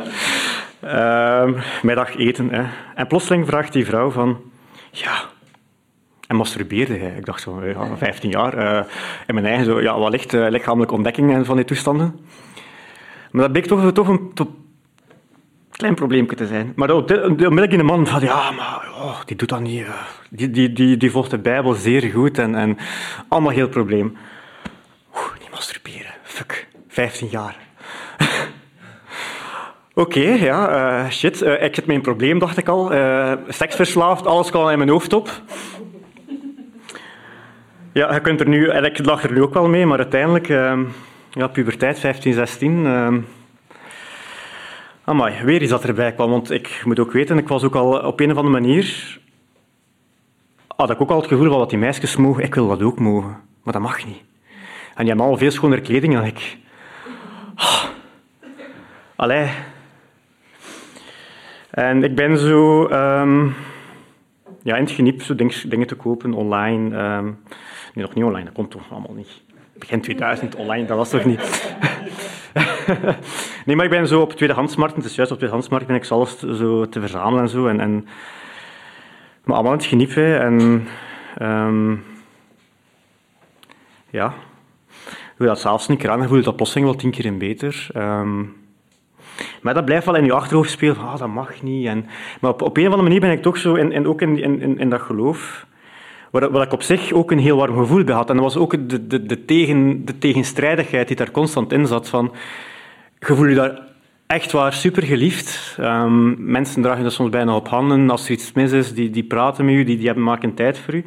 Um, 1.44 1.58
middag 1.82 2.18
eten. 2.18 2.50
Hè. 2.50 2.64
En 2.96 3.08
plotseling 3.08 3.48
vraagt 3.48 3.74
die 3.74 3.86
vrouw 3.86 4.10
van... 4.10 4.42
Ja, 4.92 5.22
en 6.28 6.36
masturbeerde 6.36 6.98
hij. 6.98 7.14
Ik 7.18 7.26
dacht 7.26 7.42
zo, 7.42 7.66
ja, 7.66 7.98
15 7.98 8.30
jaar. 8.30 8.58
Uh, 8.58 8.84
in 9.28 9.34
mijn 9.34 9.46
eigen 9.46 9.66
zo, 9.66 9.82
ja, 9.82 10.00
wat 10.00 10.12
ligt 10.12 10.34
uh, 10.34 10.50
lichamelijke 10.50 10.94
ontdekkingen 10.94 11.46
van 11.46 11.56
die 11.56 11.66
toestanden. 11.66 12.20
Maar 13.34 13.42
dat 13.42 13.52
bleek 13.52 13.66
toch, 13.66 13.92
toch 13.92 14.08
een 14.08 14.32
klein 15.72 15.96
probleempje 15.96 16.36
te 16.36 16.48
zijn. 16.48 16.74
Maar 16.76 16.92
onmiddellijk 16.92 17.72
in 17.72 17.78
de 17.78 17.84
man 17.84 18.08
van, 18.08 18.22
ja, 18.22 18.52
maar 18.52 18.90
oh, 18.96 19.22
die 19.26 19.36
doet 19.36 19.50
dat 19.50 19.60
niet. 19.60 19.80
Uh, 19.80 19.90
die, 20.30 20.52
die, 20.52 20.74
die, 20.74 20.98
die 20.98 21.12
volgt 21.12 21.30
de 21.30 21.38
Bijbel 21.38 21.74
zeer 21.74 22.02
goed 22.12 22.38
en, 22.38 22.56
en 22.56 22.78
allemaal 23.28 23.52
heel 23.52 23.70
probleem. 23.70 24.18
Oeh, 25.16 25.40
niet 25.40 25.52
masturberen. 25.52 26.14
Fuck, 26.24 26.68
15 26.88 27.28
jaar. 27.32 27.58
Oké, 29.94 30.20
ja, 30.20 31.10
shit. 31.10 31.42
ik 31.42 31.76
zit 31.76 31.86
met 31.86 31.96
een 31.96 32.02
probleem, 32.02 32.40
dacht 32.40 32.58
ik 32.58 32.68
al. 32.68 32.92
seksverslaafd, 33.48 34.28
alles 34.28 34.50
kwam 34.50 34.70
in 34.70 34.78
mijn 34.78 34.90
hoofd 34.90 35.14
op. 35.14 35.30
Ja, 37.94 38.14
je 38.14 38.22
kunt 38.22 38.40
er 38.40 38.48
nu, 38.48 38.72
ik 38.72 39.06
lag 39.06 39.24
er 39.24 39.32
nu 39.32 39.42
ook 39.42 39.54
wel 39.54 39.68
mee, 39.68 39.86
maar 39.86 39.98
uiteindelijk, 39.98 40.50
uh, 40.50 40.80
ja, 41.34 41.48
puberteit, 41.48 42.00
15, 42.00 42.34
16. 42.34 42.86
Uh, 42.86 43.14
amai, 45.04 45.44
weer 45.44 45.62
iets 45.62 45.72
dat 45.72 45.84
erbij 45.84 46.14
kwam. 46.14 46.30
Want 46.30 46.52
ik 46.52 46.82
moet 46.86 47.00
ook 47.00 47.12
weten, 47.12 47.38
ik 47.38 47.48
was 47.48 47.64
ook 47.64 47.76
al 47.76 48.00
op 48.00 48.20
een 48.20 48.32
of 48.32 48.38
andere 48.38 48.60
manier. 48.60 49.20
had 50.68 50.90
ik 50.90 51.02
ook 51.02 51.10
al 51.10 51.18
het 51.18 51.28
gevoel 51.28 51.50
van 51.50 51.60
dat 51.60 51.70
die 51.70 51.80
meisjes 51.80 52.16
mogen, 52.16 52.44
ik 52.44 52.56
wil 52.56 52.68
dat 52.68 52.82
ook 52.82 53.00
mogen. 53.00 53.38
Maar 53.64 53.74
dat 53.74 53.82
mag 53.82 54.06
niet. 54.06 54.22
En 54.96 55.06
die 55.06 55.08
hebben 55.08 55.26
al 55.26 55.38
veel 55.38 55.52
schonere 55.52 55.82
kleding 55.82 56.14
dan 56.14 56.26
ik. 56.26 56.58
Oh. 57.56 57.84
Allee. 59.16 59.50
En 61.70 62.04
ik 62.04 62.16
ben 62.16 62.38
zo 62.38 62.84
um, 62.84 63.56
ja, 64.64 64.76
in 64.76 64.84
het 64.84 64.92
geniep 64.92 65.22
zo 65.22 65.36
dingen 65.36 65.88
te 65.88 65.96
kopen 65.96 66.34
online. 66.34 66.98
Um, 66.98 67.38
Nee, 67.94 68.06
nog 68.06 68.14
niet 68.14 68.24
online, 68.24 68.46
dat 68.46 68.54
komt 68.54 68.72
toch 68.72 68.92
allemaal 68.92 69.14
niet. 69.14 69.42
Begin 69.84 70.02
2000 70.02 70.56
online, 70.56 70.86
dat 70.86 70.98
was 70.98 71.10
toch 71.10 71.26
niet. 71.26 71.76
nee, 73.66 73.76
maar 73.76 73.86
ik 73.86 73.92
ben 73.92 74.08
zo 74.08 74.22
op 74.22 74.34
tweedehandsmarkt, 74.34 74.96
het 74.96 75.06
is 75.06 75.16
juist 75.16 75.32
op 75.32 75.38
tweedehandsmarkt 75.38 75.88
ben 75.88 75.96
ik 75.96 76.08
alles 76.08 76.40
zo 76.40 76.90
te 76.90 77.00
verzamelen 77.00 77.42
en 77.42 77.50
zo. 77.50 77.68
En, 77.68 77.80
en, 77.80 78.08
maar 79.44 79.56
allemaal 79.56 79.72
aan 79.72 79.78
het 79.78 79.88
genieten. 79.88 80.40
En 80.42 80.88
um, 81.42 82.04
ja, 84.10 84.34
dat 85.38 85.60
zelfs 85.60 85.88
niet 85.88 86.08
aan, 86.08 86.28
voel 86.28 86.38
je 86.38 86.44
dat 86.44 86.56
plotseling 86.56 86.88
wel 86.88 86.96
tien 86.96 87.12
keer 87.12 87.26
in 87.26 87.38
beter. 87.38 87.88
Um, 87.98 88.56
maar 89.62 89.74
dat 89.74 89.86
blijft 89.86 90.06
wel 90.06 90.16
in 90.16 90.26
je 90.26 90.34
achterhoofd 90.34 90.70
spelen, 90.70 90.98
ah, 90.98 91.18
dat 91.18 91.28
mag 91.28 91.62
niet. 91.62 91.88
En, 91.88 92.06
maar 92.42 92.52
op, 92.52 92.62
op 92.62 92.78
een 92.78 92.84
of 92.88 92.90
andere 92.90 93.10
manier 93.10 93.22
ben 93.22 93.32
ik 93.32 93.42
toch 93.42 93.58
zo, 93.58 93.76
en, 93.76 93.92
en 93.92 94.08
ook 94.08 94.22
in, 94.22 94.40
in, 94.40 94.80
in 94.80 94.90
dat 94.90 95.02
geloof, 95.02 95.66
waar, 96.40 96.62
ik 96.62 96.74
op 96.74 96.82
zich 96.82 97.12
ook 97.12 97.32
een 97.32 97.40
heel 97.40 97.58
warm 97.58 97.78
gevoel 97.78 98.04
bij 98.04 98.16
had. 98.16 98.30
En 98.30 98.36
dat 98.36 98.44
was 98.44 98.58
ook 98.58 98.90
de, 98.90 99.08
de, 99.08 99.26
de, 99.26 99.46
tegen, 99.46 100.06
de 100.06 100.18
tegenstrijdigheid 100.18 101.08
die 101.08 101.16
daar 101.16 101.32
constant 101.32 101.72
in 101.72 101.88
zat. 101.88 102.10
Van, 102.10 102.32
je 103.20 103.26
voelt 103.26 103.50
je 103.50 103.56
daar 103.56 103.82
echt 104.28 104.52
waar 104.52 104.74
super 104.74 105.04
geliefd. 105.04 105.78
Um, 105.80 106.36
mensen 106.52 106.82
dragen 106.82 107.04
dat 107.04 107.14
soms 107.14 107.30
bijna 107.30 107.56
op 107.56 107.68
handen. 107.68 108.10
Als 108.10 108.26
er 108.26 108.32
iets 108.32 108.54
mis 108.54 108.72
is, 108.72 108.94
die, 108.94 109.10
die 109.10 109.24
praten 109.24 109.66
met 109.66 109.74
je, 109.74 109.86
die, 109.86 109.98
die 109.98 110.06
hebben, 110.06 110.24
maken 110.24 110.54
tijd 110.54 110.78
voor 110.78 110.94
u. 110.94 111.06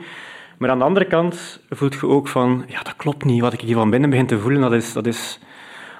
Maar 0.59 0.71
aan 0.71 0.78
de 0.78 0.85
andere 0.85 1.06
kant 1.06 1.61
voelt 1.71 1.95
je 1.95 2.06
ook 2.06 2.28
van, 2.28 2.64
ja, 2.66 2.83
dat 2.83 2.97
klopt 2.97 3.25
niet. 3.25 3.40
Wat 3.40 3.52
ik 3.52 3.61
hier 3.61 3.75
van 3.75 3.90
binnen 3.90 4.11
begin 4.11 4.26
te 4.26 4.38
voelen, 4.38 4.61
dat 4.61 4.73
is... 4.73 4.92
Dat 4.92 5.06
is 5.06 5.40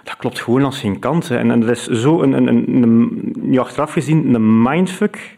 dat 0.02 0.16
klopt 0.16 0.40
gewoon 0.40 0.64
als 0.64 0.80
geen 0.80 0.99
kant. 0.99 1.30
En, 1.30 1.50
en 1.50 1.61
dat 1.61 1.71
is 1.71 1.87
zo 1.87 2.23
een, 2.23 2.33
een, 2.33 2.83
een, 2.83 3.35
ja, 3.50 3.61
achteraf 3.61 3.92
gezien 3.92 4.35
een 4.35 4.62
mindfuck. 4.62 5.37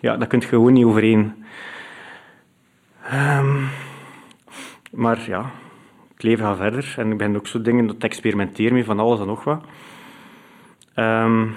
Ja, 0.00 0.16
dat 0.16 0.28
kun 0.28 0.40
je 0.40 0.46
gewoon 0.46 0.72
niet 0.72 0.84
overeen. 0.84 1.41
Um, 3.12 3.68
maar 4.90 5.20
ja, 5.26 5.50
het 6.12 6.22
leven 6.22 6.44
gaat 6.44 6.56
verder 6.56 6.94
en 6.96 7.12
ik 7.12 7.18
ben 7.18 7.36
ook 7.36 7.46
zo 7.46 7.62
dingen 7.62 7.86
dat 7.86 7.96
experimenteren 7.98 8.74
met 8.74 8.84
van 8.84 9.00
alles 9.00 9.20
en 9.20 9.26
nog 9.26 9.44
wat. 9.44 9.64
Um, 10.96 11.54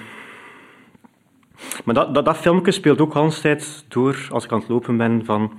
maar 1.83 1.95
dat, 1.95 2.13
dat, 2.13 2.25
dat 2.25 2.37
filmpje 2.37 2.71
speelt 2.71 3.01
ook 3.01 3.13
de 3.13 3.39
tijd 3.41 3.85
door 3.87 4.27
als 4.29 4.43
ik 4.43 4.51
aan 4.51 4.59
het 4.59 4.67
lopen 4.67 4.97
ben 4.97 5.25
van 5.25 5.51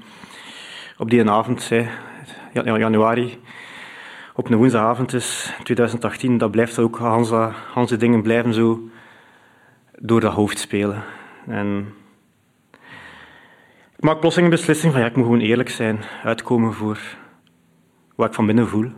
op 0.98 1.10
die 1.10 1.30
avond, 1.30 1.62
zei, 1.62 1.88
januari, 2.52 3.38
op 4.34 4.50
een 4.50 4.56
woensdagavond 4.56 5.12
is 5.12 5.54
2018, 5.62 6.38
dat 6.38 6.50
blijft 6.50 6.78
ook, 6.78 6.98
Hans, 6.98 7.30
die 7.88 7.96
dingen 7.96 8.22
blijven 8.22 8.54
zo 8.54 8.88
door 9.98 10.20
dat 10.20 10.32
hoofd 10.32 10.58
spelen. 10.58 11.02
En 11.46 11.78
ik 11.78 12.05
maak 14.06 14.20
plotseling 14.20 14.52
een 14.52 14.58
beslissing 14.58 14.92
van 14.92 15.00
ja, 15.00 15.06
ik 15.06 15.16
moet 15.16 15.24
gewoon 15.24 15.40
eerlijk 15.40 15.68
zijn, 15.68 16.04
uitkomen 16.22 16.72
voor 16.72 16.98
wat 18.14 18.28
ik 18.28 18.34
van 18.34 18.46
binnen 18.46 18.68
voel. 18.68 18.90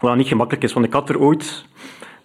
Wat 0.00 0.16
niet 0.16 0.26
gemakkelijk 0.26 0.64
is, 0.64 0.72
want 0.72 0.86
ik 0.86 0.92
had 0.92 1.08
er 1.08 1.20
ooit, 1.20 1.64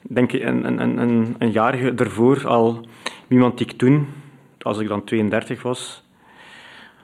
denk 0.01 0.31
ik, 0.31 0.43
een, 0.43 0.81
een, 0.81 0.97
een, 0.97 1.35
een 1.37 1.51
jaar 1.51 1.73
ervoor 1.95 2.47
al 2.47 2.85
iemand 3.27 3.57
die 3.57 3.67
ik 3.67 3.77
toen, 3.77 4.07
als 4.61 4.79
ik 4.79 4.87
dan 4.87 5.03
32 5.03 5.61
was, 5.61 6.03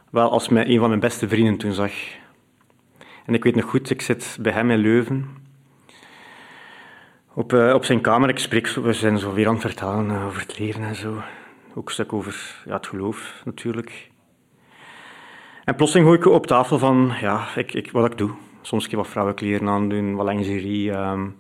wel 0.10 0.32
als 0.32 0.50
mijn, 0.50 0.70
een 0.70 0.80
van 0.80 0.88
mijn 0.88 1.00
beste 1.00 1.28
vrienden 1.28 1.58
toen 1.58 1.74
zag. 1.74 1.92
En 3.26 3.34
ik 3.34 3.44
weet 3.44 3.56
nog 3.56 3.66
goed, 3.66 3.90
ik 3.90 4.02
zit 4.02 4.38
bij 4.42 4.52
hem 4.52 4.72
in 4.72 4.78
Leuven. 4.78 5.30
Op, 7.34 7.54
uh, 7.54 7.74
op 7.74 7.86
zijn 7.86 8.02
kamer, 8.02 8.30
ik 8.30 8.40
spreek, 8.40 8.68
we 8.68 8.94
zijn 8.94 9.20
zo 9.20 9.34
weer 9.34 9.48
aan 9.48 9.54
het 9.54 9.62
vertellen 9.62 10.10
uh, 10.10 10.26
over 10.26 10.42
het 10.42 10.60
leven 10.60 10.84
en 10.84 10.96
zo. 10.96 11.22
Ook 11.74 11.86
een 11.86 11.94
stuk 11.94 12.14
over 12.14 12.62
ja, 12.66 12.74
het 12.74 12.88
geloof 12.88 13.42
natuurlijk. 13.46 14.12
En 15.64 15.76
plotseling 15.76 16.08
gooi 16.08 16.20
ik 16.20 16.26
op 16.26 16.48
tafel 16.48 16.78
van 16.78 17.14
ja, 17.22 17.48
ik, 17.56 17.74
ik, 17.74 17.92
wat 17.92 18.06
ik 18.06 18.18
doe. 18.18 18.30
Soms 18.62 18.92
een 18.92 18.98
wat 18.98 19.08
vrouwenkleren 19.08 19.70
aandoen, 19.70 20.16
wat 20.16 20.28
lingerie. 20.28 20.92
Um. 20.92 21.36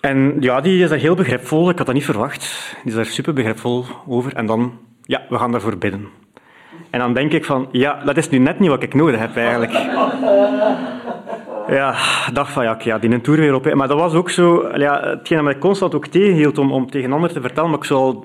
En 0.00 0.36
ja, 0.40 0.60
die 0.60 0.82
is 0.82 0.88
daar 0.88 0.98
heel 0.98 1.14
begripvol. 1.14 1.70
Ik 1.70 1.76
had 1.76 1.86
dat 1.86 1.94
niet 1.94 2.04
verwacht. 2.04 2.74
Die 2.82 2.90
is 2.90 2.94
daar 2.94 3.04
super 3.04 3.32
begripvol 3.32 3.84
over. 4.06 4.34
En 4.34 4.46
dan, 4.46 4.78
ja, 5.02 5.22
we 5.28 5.38
gaan 5.38 5.52
daarvoor 5.52 5.78
bidden. 5.78 6.08
En 6.90 6.98
dan 6.98 7.14
denk 7.14 7.32
ik 7.32 7.44
van, 7.44 7.68
ja, 7.72 8.04
dat 8.04 8.16
is 8.16 8.28
nu 8.28 8.38
net 8.38 8.58
niet 8.58 8.70
wat 8.70 8.82
ik 8.82 8.94
nodig 8.94 9.20
heb 9.20 9.36
eigenlijk. 9.36 9.72
Ja, 11.68 11.94
dacht 12.32 12.52
van, 12.52 12.64
ja, 12.64 12.98
die 12.98 13.10
een 13.10 13.20
tour 13.20 13.40
weer 13.40 13.54
op. 13.54 13.74
Maar 13.74 13.88
dat 13.88 13.98
was 13.98 14.14
ook 14.14 14.30
zo, 14.30 14.68
ja, 14.76 15.00
hetgeen 15.00 15.36
dat 15.36 15.46
mij 15.46 15.58
constant 15.58 15.94
ook 15.94 16.06
tegenhield 16.06 16.58
om, 16.58 16.72
om 16.72 16.90
tegen 16.90 17.12
anderen 17.12 17.34
te 17.34 17.40
vertellen, 17.40 17.70
maar 17.70 17.78
ik 17.78 17.84
zo 17.84 18.24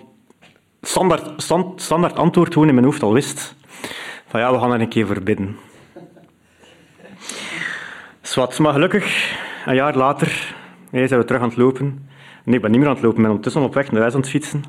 standaard, 0.82 1.42
stand, 1.42 1.82
standaard 1.82 2.16
antwoord 2.16 2.54
gewoon 2.54 2.68
in 2.68 2.74
mijn 2.74 2.86
hoofd 2.86 3.04
al 3.04 3.14
wist. 3.14 3.56
Van 4.28 4.40
ja, 4.40 4.52
we 4.52 4.60
gaan 4.60 4.74
er 4.74 4.82
een 4.82 4.90
keer 4.90 5.08
voor 5.08 5.22
bidden. 5.22 5.58
Zwat, 8.22 8.60
maar 8.60 8.74
gelukkig, 8.74 9.36
een 9.66 9.76
jaar 9.76 9.96
later, 9.96 10.56
zijn 10.92 11.20
we 11.20 11.26
terug 11.26 11.42
aan 11.42 11.48
het 11.48 11.58
lopen. 11.58 12.10
Nee, 12.44 12.56
ik 12.56 12.62
ben 12.62 12.72
niet 12.72 12.80
meer 12.80 12.90
aan 12.90 12.96
het 12.96 13.04
lopen, 13.04 13.18
ik 13.18 13.24
ben 13.24 13.32
ondertussen 13.32 13.62
op 13.62 13.74
weg 13.74 13.92
naar 13.92 14.02
huis 14.02 14.14
aan 14.14 14.20
het 14.20 14.30
fietsen. 14.30 14.64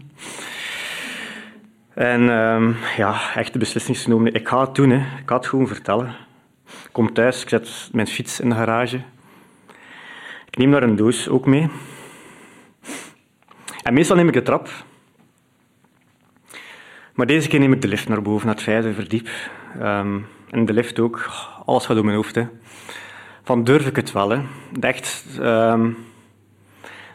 En 1.95 2.29
um, 2.29 2.77
ja, 2.97 3.35
echt 3.35 3.53
de 3.53 3.59
beslissing 3.59 3.99
genomen. 3.99 4.35
Ik 4.35 4.49
ga 4.49 4.61
het 4.61 4.75
doen, 4.75 4.91
hè. 4.91 4.97
ik 4.97 5.23
ga 5.27 5.37
het 5.37 5.47
gewoon 5.47 5.67
vertellen. 5.67 6.15
Ik 6.67 6.89
kom 6.93 7.13
thuis, 7.13 7.43
ik 7.43 7.49
zet 7.49 7.89
mijn 7.93 8.07
fiets 8.07 8.41
in 8.41 8.49
de 8.49 8.55
garage. 8.55 9.01
Ik 10.47 10.57
neem 10.57 10.71
daar 10.71 10.83
een 10.83 10.97
doos 10.97 11.29
ook 11.29 11.47
mee. 11.47 11.71
En 13.83 13.95
meestal 13.95 14.17
neem 14.17 14.29
ik 14.29 14.35
de 14.35 14.43
trap. 14.43 14.69
Maar 17.15 17.27
deze 17.27 17.49
keer 17.49 17.61
neem 17.61 17.73
ik 17.73 17.83
de 17.83 17.89
lift 17.89 18.09
naar 18.09 18.23
boven, 18.23 18.47
naar 18.47 18.55
het 18.55 18.65
vijfde 18.65 18.93
verdiep. 18.93 19.29
Um, 19.83 20.27
en 20.51 20.65
de 20.65 20.73
lift 20.73 20.99
ook, 20.99 21.31
alles 21.65 21.87
gaat 21.87 21.97
door 21.97 22.05
mijn 22.05 22.17
hoofd. 22.17 22.39
Van 23.43 23.65
durf 23.65 23.87
ik 23.87 23.97
het 23.97 24.13
wel. 24.13 24.31
Hè. 24.31 24.41
Echt, 24.81 25.25
um, 25.41 25.97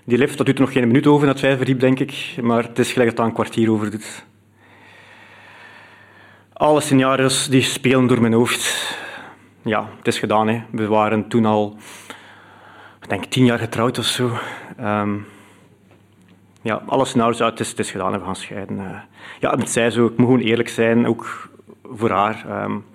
die 0.04 0.18
lift, 0.18 0.38
dat 0.38 0.46
doet 0.46 0.56
er 0.56 0.62
nog 0.62 0.72
geen 0.72 0.88
minuut 0.88 1.08
over 1.08 1.26
naar 1.26 1.34
het 1.34 1.40
vijfde 1.40 1.58
verdiep, 1.58 1.80
denk 1.80 2.00
ik. 2.00 2.36
Maar 2.42 2.64
het 2.64 2.80
is 2.80 2.92
gelijk 2.92 3.10
dat 3.10 3.18
het 3.18 3.28
een 3.28 3.34
kwartier 3.34 3.72
over 3.72 3.92
doet. 3.92 4.26
Alle 6.54 6.82
scenario's 6.82 7.50
die 7.50 7.62
spelen 7.62 8.08
door 8.08 8.22
mijn 8.22 8.34
hoofd. 8.34 8.96
Ja, 9.62 9.90
het 9.98 10.08
is 10.08 10.20
gedaan. 10.20 10.48
Hè. 10.48 10.64
We 10.72 10.88
waren 10.88 11.28
toen 11.28 11.46
al, 11.46 11.78
ik 13.02 13.10
denk, 13.10 13.26
tien 13.26 13.46
jaar 13.46 13.60
getrouwd 13.60 13.98
of 13.98 14.06
zo. 14.06 14.38
Um, 14.80 15.26
ja, 16.68 16.82
alles 16.86 17.14
nou 17.14 17.36
uit, 17.36 17.60
het 17.60 17.60
is, 17.60 17.74
is 17.74 17.92
gedaan 17.92 18.14
en 18.14 18.20
we 18.20 18.26
gaan 18.26 18.36
scheiden. 18.36 18.78
Uh, 18.78 19.00
ja, 19.40 19.58
het 19.58 19.70
zij 19.70 19.92
zo, 19.92 20.06
ik 20.06 20.18
moet 20.18 20.26
gewoon 20.26 20.42
eerlijk 20.42 20.70
zijn, 20.70 21.08
ook 21.08 21.50
voor 21.84 22.10
haar. 22.10 22.64
Um, 22.64 22.86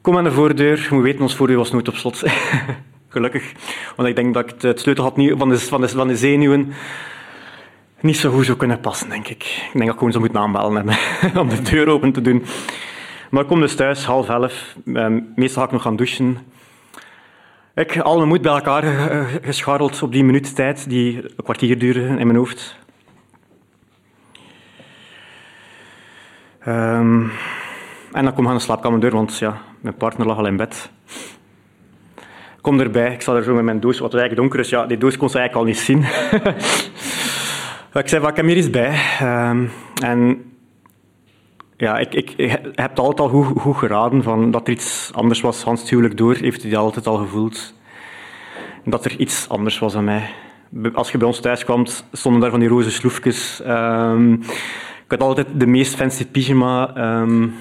kom 0.00 0.16
aan 0.16 0.24
de 0.24 0.32
voordeur, 0.32 0.88
moet 0.90 1.02
weten, 1.02 1.20
ons 1.20 1.36
voordeur 1.36 1.56
was 1.56 1.72
nooit 1.72 1.88
op 1.88 1.94
slot. 1.94 2.22
Gelukkig, 3.08 3.52
want 3.96 4.08
ik 4.08 4.16
denk 4.16 4.34
dat 4.34 4.50
ik 4.50 4.62
het 4.62 4.80
sleutel 4.80 5.12
van 5.14 5.48
de, 5.48 5.58
van 5.58 5.80
de, 5.80 5.88
van 5.88 6.08
de 6.08 6.16
zenuwen. 6.16 6.72
niet 8.00 8.16
zo 8.16 8.30
goed 8.30 8.44
zou 8.44 8.58
kunnen 8.58 8.80
passen, 8.80 9.08
denk 9.08 9.28
ik. 9.28 9.42
Ik 9.42 9.70
denk 9.72 9.84
dat 9.84 9.92
ik 9.92 9.98
gewoon 9.98 10.12
zo 10.12 10.20
moet 10.20 10.36
aanbellen 10.36 10.88
om 11.42 11.48
de 11.48 11.62
deur 11.62 11.88
open 11.88 12.12
te 12.12 12.20
doen. 12.20 12.44
Maar 13.30 13.42
ik 13.42 13.48
kom 13.48 13.60
dus 13.60 13.76
thuis, 13.76 14.04
half 14.04 14.28
elf. 14.28 14.76
Ehm, 14.94 15.20
meestal 15.34 15.62
ga 15.62 15.68
ik 15.68 15.72
nog 15.74 15.82
gaan 15.82 15.96
douchen. 15.96 16.38
Ik 17.78 17.98
al 17.98 18.16
mijn 18.16 18.28
moed 18.28 18.42
bij 18.42 18.52
elkaar 18.52 18.82
gescharreld 19.42 20.02
op 20.02 20.12
die 20.12 20.24
minuut 20.24 20.54
tijd, 20.54 20.88
die 20.88 21.16
een 21.16 21.44
kwartier 21.44 21.78
duurde 21.78 22.00
in 22.00 22.26
mijn 22.26 22.36
hoofd. 22.36 22.76
Um, 26.68 27.30
en 28.12 28.24
dan 28.24 28.34
kom 28.34 28.44
ik 28.44 28.50
aan 28.50 28.56
de 28.56 28.62
slaapkamerdeur, 28.62 29.10
want 29.10 29.38
ja, 29.38 29.60
mijn 29.80 29.94
partner 29.94 30.26
lag 30.26 30.38
al 30.38 30.46
in 30.46 30.56
bed. 30.56 30.90
Kom 32.60 32.80
erbij, 32.80 33.12
ik 33.12 33.20
sta 33.20 33.34
er 33.34 33.42
zo 33.42 33.54
met 33.54 33.64
mijn 33.64 33.80
doos, 33.80 33.98
wat 33.98 34.14
eigenlijk 34.14 34.40
donker 34.40 34.60
is. 34.60 34.68
Ja, 34.68 34.86
die 34.86 34.98
doos 34.98 35.16
kon 35.16 35.30
ze 35.30 35.38
eigenlijk 35.38 35.68
al 35.68 35.72
niet 35.72 35.82
zien. 35.84 35.98
ik 38.02 38.08
zei, 38.08 38.26
ik 38.26 38.36
heb 38.36 38.46
hier 38.46 38.56
iets 38.56 38.70
bij. 38.70 39.00
Um, 39.22 39.70
en 40.02 40.47
ja, 41.78 41.98
ik, 41.98 42.14
ik, 42.14 42.34
heb 42.74 42.90
het 42.90 42.98
altijd 42.98 43.20
al 43.20 43.42
goed, 43.44 43.76
geraden 43.76 44.22
van 44.22 44.50
dat 44.50 44.66
er 44.66 44.72
iets 44.72 45.10
anders 45.14 45.40
was. 45.40 45.62
Hans 45.62 45.90
huwelijk 45.90 46.16
door 46.16 46.34
heeft 46.34 46.62
hij 46.62 46.76
altijd 46.76 47.06
al 47.06 47.16
gevoeld. 47.16 47.74
Dat 48.84 49.04
er 49.04 49.16
iets 49.16 49.48
anders 49.48 49.78
was 49.78 49.94
aan 49.94 50.04
mij. 50.04 50.30
Als 50.92 51.10
je 51.10 51.18
bij 51.18 51.26
ons 51.26 51.40
thuis 51.40 51.64
kwam, 51.64 51.86
stonden 52.12 52.40
daar 52.40 52.50
van 52.50 52.60
die 52.60 52.68
roze 52.68 52.90
sloefjes. 52.90 53.60
Um, 53.66 54.32
ik 55.04 55.18
had 55.18 55.20
altijd 55.20 55.46
de 55.54 55.66
meest 55.66 55.94
fancy 55.94 56.26
pyjama. 56.26 56.96
Um, 57.20 57.54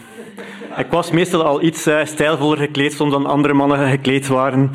ik 0.77 0.87
was 0.89 1.11
meestal 1.11 1.43
al 1.43 1.61
iets 1.63 1.87
uh, 1.87 2.05
stijlvoller 2.05 2.57
gekleed 2.57 2.97
dan 2.97 3.25
andere 3.25 3.53
mannen 3.53 3.89
gekleed 3.89 4.27
waren. 4.27 4.71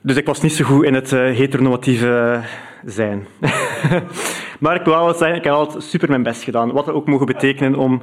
Dus 0.00 0.16
ik 0.16 0.26
was 0.26 0.40
niet 0.40 0.52
zo 0.52 0.64
goed 0.64 0.84
in 0.84 0.94
het 0.94 1.12
uh, 1.12 1.20
heteronormatieve 1.20 2.40
zijn. 2.84 3.26
maar 4.60 4.74
ik 4.74 4.84
wil 4.84 4.94
wel 4.94 5.14
zeggen, 5.14 5.36
ik 5.36 5.44
heb 5.44 5.52
altijd 5.52 5.82
super 5.82 6.08
mijn 6.08 6.22
best 6.22 6.42
gedaan. 6.42 6.72
Wat 6.72 6.86
dat 6.86 6.94
ook 6.94 7.06
mogen 7.06 7.26
betekenen 7.26 7.74
om 7.74 8.02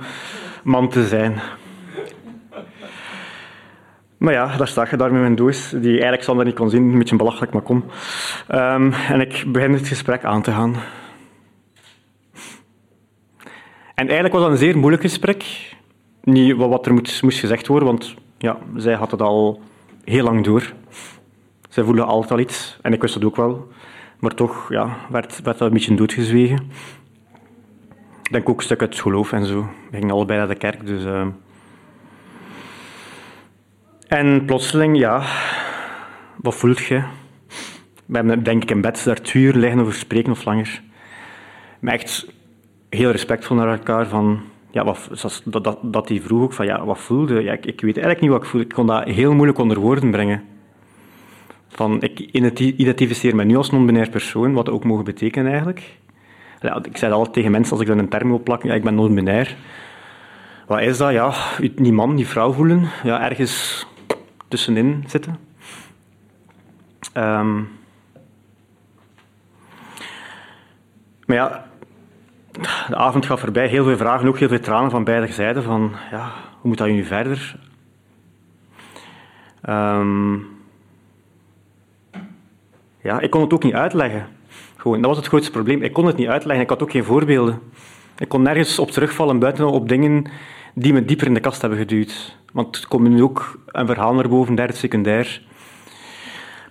man 0.64 0.90
te 0.90 1.08
zijn. 1.08 1.42
Maar 4.18 4.34
ja, 4.34 4.58
daar 4.58 4.68
sta 4.68 4.88
je 4.90 4.98
daar 4.98 5.12
met 5.12 5.22
mijn 5.22 5.36
doos, 5.36 5.70
die 5.70 5.92
eigenlijk 5.92 6.24
Sander 6.24 6.46
niet 6.46 6.56
kon 6.56 6.70
zien, 6.70 6.92
een 6.92 6.98
beetje 6.98 7.16
belachelijk, 7.16 7.54
maar 7.54 7.62
kom. 7.62 7.86
Um, 8.52 8.94
en 8.94 9.22
ik 9.22 9.44
begin 9.48 9.74
het 9.74 9.88
gesprek 9.88 10.24
aan 10.24 10.42
te 10.42 10.52
gaan. 10.52 10.76
En 13.96 14.08
eigenlijk 14.08 14.34
was 14.34 14.42
dat 14.42 14.52
een 14.52 14.58
zeer 14.58 14.78
moeilijk 14.78 15.02
gesprek. 15.02 15.46
Niet 16.24 16.56
wat 16.56 16.86
er 16.86 16.94
moest, 16.94 17.40
gezegd 17.40 17.68
worden, 17.68 17.88
want 17.88 18.14
ja, 18.38 18.58
zij 18.76 18.94
had 18.94 19.12
het 19.12 19.22
al 19.22 19.62
heel 20.04 20.24
lang 20.24 20.44
door. 20.44 20.74
Zij 21.70 21.84
voelde 21.84 22.04
altijd 22.04 22.32
al 22.32 22.40
iets, 22.40 22.78
en 22.82 22.94
ik 22.94 23.02
wist 23.02 23.14
het 23.14 23.26
ook 23.26 23.36
wel. 23.36 23.72
Maar 24.22 24.34
toch 24.36 24.70
ja, 24.70 24.98
werd, 25.10 25.42
werd 25.42 25.58
dat 25.58 25.68
een 25.68 25.74
beetje 25.74 25.96
doodgezwegen. 25.96 26.58
Ik 28.24 28.32
denk 28.32 28.50
ook 28.50 28.58
een 28.58 28.64
stuk 28.64 28.82
uit 28.82 28.90
het 28.90 29.02
geloof 29.02 29.32
en 29.32 29.46
zo. 29.46 29.62
We 29.92 29.98
gingen 29.98 30.16
allebei 30.16 30.40
naar 30.40 30.48
de 30.48 30.56
kerk, 30.56 30.86
dus... 30.86 31.04
Uh... 31.04 31.28
En 34.08 34.46
plotseling, 34.46 34.98
ja... 34.98 35.24
Wat 36.36 36.56
voelt 36.56 36.80
je? 36.80 37.04
We 38.06 38.16
hebben 38.16 38.44
denk 38.44 38.64
ik 38.64 38.72
in 38.72 38.82
bed 38.82 39.04
daar 39.04 39.22
twee 39.22 39.58
liggen 39.58 39.80
over 39.80 39.94
spreken 39.94 40.32
of 40.32 40.46
langer. 40.46 40.82
Maar 41.80 41.94
echt 41.94 42.28
heel 42.90 43.12
respectvol 43.12 43.58
naar 43.58 43.72
elkaar 43.72 44.08
van... 44.08 44.42
Ja, 44.72 44.84
wat, 44.84 45.10
dat, 45.46 45.64
dat, 45.64 45.78
dat 45.82 46.08
die 46.08 46.22
vroeg 46.22 46.42
ook 46.42 46.54
van, 46.54 46.66
ja, 46.66 46.86
wat 46.86 47.00
voelde? 47.00 47.42
Ja, 47.42 47.54
ik, 47.54 47.66
ik 47.66 47.82
weet 47.82 47.98
eigenlijk 47.98 48.22
niet 48.22 48.30
wat 48.30 48.44
ik 48.44 48.48
voelde. 48.48 48.66
Ik 48.66 48.74
kon 48.74 48.88
dat 48.88 49.04
heel 49.04 49.34
moeilijk 49.34 49.58
onder 49.58 49.80
woorden 49.80 50.12
brengen. 50.12 50.44
Van, 51.72 52.02
ik 52.02 52.20
identificeer 52.20 53.36
me 53.36 53.44
nu 53.44 53.56
als 53.56 53.72
non-binair 53.72 54.10
persoon, 54.10 54.54
wat 54.54 54.70
ook 54.70 54.84
mogen 54.84 55.04
betekenen 55.04 55.48
eigenlijk. 55.48 55.98
Ja, 56.60 56.84
ik 56.84 56.98
zei 56.98 57.12
altijd 57.12 57.34
tegen 57.34 57.52
mensen, 57.52 57.72
als 57.72 57.82
ik 57.82 57.88
dan 57.88 57.98
een 57.98 58.10
term 58.10 58.28
wil 58.28 58.44
plakken, 58.44 58.70
ja, 58.70 58.76
ik 58.76 58.84
ben 58.84 58.96
non-binair. 58.96 59.56
Wat 60.68 60.82
is 60.82 60.98
dat? 60.98 61.12
Ja, 61.12 61.34
niet 61.76 61.94
man, 61.94 62.14
niet 62.14 62.28
vrouw 62.28 62.52
voelen. 62.52 62.90
Ja, 63.04 63.22
ergens 63.30 63.86
tussenin 64.48 65.04
zitten. 65.08 65.38
Um, 67.18 67.70
maar 71.26 71.36
ja, 71.36 71.66
de 72.88 72.96
avond 72.96 73.26
gaat 73.26 73.40
voorbij. 73.40 73.68
Heel 73.68 73.84
veel 73.84 73.98
vragen, 73.98 74.28
ook 74.28 74.40
heel 74.40 74.48
veel 74.48 74.60
tranen 74.60 74.92
van 74.92 75.04
beide 75.04 75.34
zijden. 75.34 75.64
Van, 75.64 75.92
ja, 76.12 76.32
hoe 76.60 76.70
moet 76.70 76.78
dat 76.78 76.88
nu 76.88 77.04
verder? 77.04 77.56
Um, 79.70 80.51
ja, 83.04 83.20
ik 83.20 83.30
kon 83.30 83.42
het 83.42 83.54
ook 83.54 83.64
niet 83.64 83.74
uitleggen. 83.74 84.28
Gewoon, 84.76 84.98
dat 84.98 85.10
was 85.10 85.18
het 85.18 85.28
grootste 85.28 85.52
probleem. 85.52 85.82
Ik 85.82 85.94
kon 85.94 86.06
het 86.06 86.18
niet 86.18 86.28
uitleggen. 86.28 86.64
Ik 86.64 86.70
had 86.70 86.82
ook 86.84 86.92
geen 86.92 87.04
voorbeelden. 87.04 87.60
Ik 88.18 88.30
kon 88.30 88.42
nergens 88.42 88.80
op 88.80 88.92
terugvallen 88.92 89.40
buiten 89.40 89.66
op 89.66 89.90
dingen 89.90 90.26
die 90.74 90.94
me 90.94 91.06
dieper 91.06 91.28
in 91.28 91.34
de 91.34 91.40
kast 91.40 91.62
hebben 91.62 91.80
geduwd. 91.80 92.38
Want 92.54 92.76
er 92.76 92.88
komt 92.88 93.10
nu 93.10 93.24
ook 93.24 93.60
een 93.66 93.86
verhaal 93.86 94.14
naar 94.14 94.30
boven, 94.30 94.56
derde 94.56 94.74
secundair. 94.74 95.42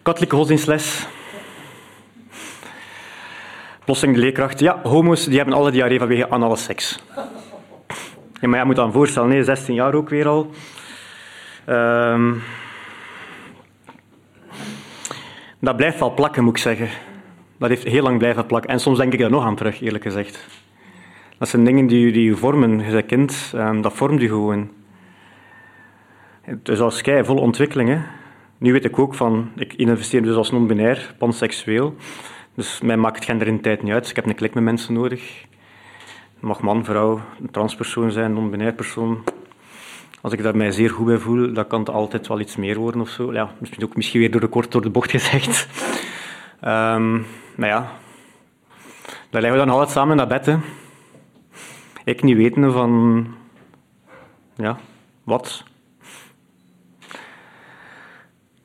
Katholieke 0.02 0.36
godsdienstles. 0.36 1.06
Plotseling 3.84 4.16
de 4.16 4.22
leerkracht. 4.22 4.60
Ja, 4.60 4.80
homo's 4.82 5.24
die 5.24 5.36
hebben 5.36 5.54
alle 5.54 5.70
diarree 5.70 5.98
vanwege 5.98 6.28
anale 6.28 6.56
seks. 6.56 6.98
Ja, 8.40 8.48
maar 8.48 8.58
je 8.58 8.64
moet 8.64 8.76
dan 8.76 8.92
voorstellen, 8.92 9.28
nee, 9.28 9.44
16 9.44 9.74
jaar 9.74 9.94
ook 9.94 10.08
weer 10.08 10.28
al. 10.28 10.50
Um, 11.66 12.42
dat 15.60 15.76
blijft 15.76 15.98
wel 15.98 16.14
plakken, 16.14 16.44
moet 16.44 16.56
ik 16.56 16.62
zeggen. 16.62 16.88
Dat 17.58 17.68
heeft 17.68 17.84
heel 17.84 18.02
lang 18.02 18.18
blijven 18.18 18.46
plakken. 18.46 18.70
En 18.70 18.80
soms 18.80 18.98
denk 18.98 19.12
ik 19.12 19.18
daar 19.18 19.30
nog 19.30 19.44
aan 19.44 19.56
terug, 19.56 19.80
eerlijk 19.80 20.04
gezegd. 20.04 20.46
Dat 21.38 21.48
zijn 21.48 21.64
dingen 21.64 21.86
die, 21.86 22.12
die 22.12 22.24
je 22.24 22.36
vormen. 22.36 22.78
Je 22.78 22.90
bent 22.90 23.06
kind, 23.06 23.52
um, 23.54 23.82
dat 23.82 23.92
vormt 23.92 24.20
je 24.20 24.28
gewoon. 24.28 24.70
Dus 26.62 26.80
als 26.80 27.02
kei 27.02 27.24
vol 27.24 27.36
ontwikkelingen. 27.36 28.04
Nu 28.58 28.72
weet 28.72 28.84
ik 28.84 28.98
ook 28.98 29.14
van, 29.14 29.50
ik 29.56 29.74
investeer 29.74 30.22
dus 30.22 30.36
als 30.36 30.50
non-binair, 30.50 31.14
panseksueel. 31.18 31.94
Dus 32.54 32.80
mij 32.80 32.96
maakt 32.96 33.24
genderidentiteit 33.24 33.82
niet 33.82 33.92
uit. 33.92 34.10
ik 34.10 34.16
heb 34.16 34.26
een 34.26 34.34
klik 34.34 34.54
met 34.54 34.64
mensen 34.64 34.94
nodig. 34.94 35.44
Het 36.34 36.42
mag 36.42 36.60
man, 36.60 36.84
vrouw, 36.84 37.20
een 37.40 37.50
transpersoon 37.50 38.10
zijn, 38.10 38.32
non-binair 38.32 38.72
persoon. 38.72 39.22
Als 40.20 40.32
ik 40.32 40.42
daar 40.42 40.56
mij 40.56 40.70
zeer 40.70 40.90
goed 40.90 41.06
bij 41.06 41.18
voel, 41.18 41.52
dan 41.52 41.66
kan 41.66 41.80
het 41.80 41.90
altijd 41.90 42.26
wel 42.26 42.40
iets 42.40 42.56
meer 42.56 42.78
worden 42.78 43.00
of 43.00 43.08
zo. 43.08 43.32
Ja, 43.32 43.50
misschien 43.58 43.84
ook 43.84 43.96
misschien 43.96 44.20
weer 44.20 44.30
door 44.30 44.40
de 44.40 44.48
kort 44.48 44.72
door 44.72 44.82
de 44.82 44.90
bocht 44.90 45.10
gezegd. 45.10 45.68
Um, 46.64 47.26
maar 47.56 47.68
ja, 47.68 47.92
daar 49.30 49.42
liggen 49.42 49.60
we 49.60 49.66
dan 49.66 49.74
altijd 49.74 49.90
samen 49.90 50.16
naar 50.16 50.26
bed. 50.26 50.46
Hè. 50.46 50.56
Ik 52.04 52.22
niet 52.22 52.36
weten 52.36 52.72
van... 52.72 53.26
Ja, 54.56 54.78
wat? 55.24 55.64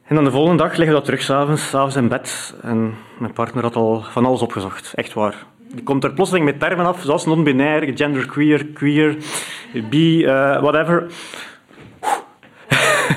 En 0.04 0.16
dan 0.16 0.24
de 0.24 0.32
volgende 0.32 0.64
dag 0.64 0.70
liggen 0.70 0.88
we 0.88 0.94
dat 0.94 1.06
terug 1.06 1.22
s'avonds, 1.22 1.70
s'avonds 1.70 1.96
in 1.96 2.08
bed. 2.08 2.56
En 2.62 2.96
mijn 3.20 3.34
partner 3.34 3.64
had 3.64 3.76
al 3.76 4.02
van 4.02 4.26
alles 4.26 4.42
opgezocht, 4.42 4.94
echt 4.94 5.14
waar. 5.14 5.46
Komt 5.84 6.04
er 6.04 6.14
plotseling 6.14 6.46
met 6.46 6.60
termen 6.60 6.86
af, 6.86 7.02
zoals 7.02 7.26
non-binair, 7.26 7.92
genderqueer, 7.96 8.66
queer, 8.66 9.18
bi, 9.90 10.24
uh, 10.24 10.62
whatever. 10.62 11.12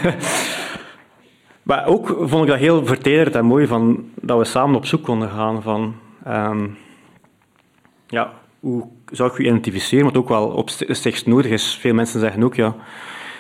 maar 1.69 1.87
ook 1.87 2.07
vond 2.07 2.43
ik 2.43 2.51
dat 2.51 2.59
heel 2.59 2.87
vertederend 2.87 3.35
en 3.35 3.45
mooi 3.45 3.67
van, 3.67 4.11
dat 4.15 4.39
we 4.39 4.45
samen 4.45 4.77
op 4.77 4.87
zoek 4.87 5.03
konden 5.03 5.31
gaan 5.31 5.63
van... 5.63 5.95
Um, 6.29 6.77
ja, 8.07 8.33
hoe 8.61 8.87
zou 9.11 9.31
ik 9.31 9.37
je 9.37 9.45
identificeren, 9.45 10.05
wat 10.05 10.17
ook 10.17 10.29
wel 10.29 10.47
op 10.47 10.71
zich 10.89 11.27
nodig 11.27 11.51
is. 11.51 11.79
Veel 11.81 11.95
mensen 11.95 12.21
zeggen 12.21 12.43
ook, 12.43 12.55
ja, 12.55 12.75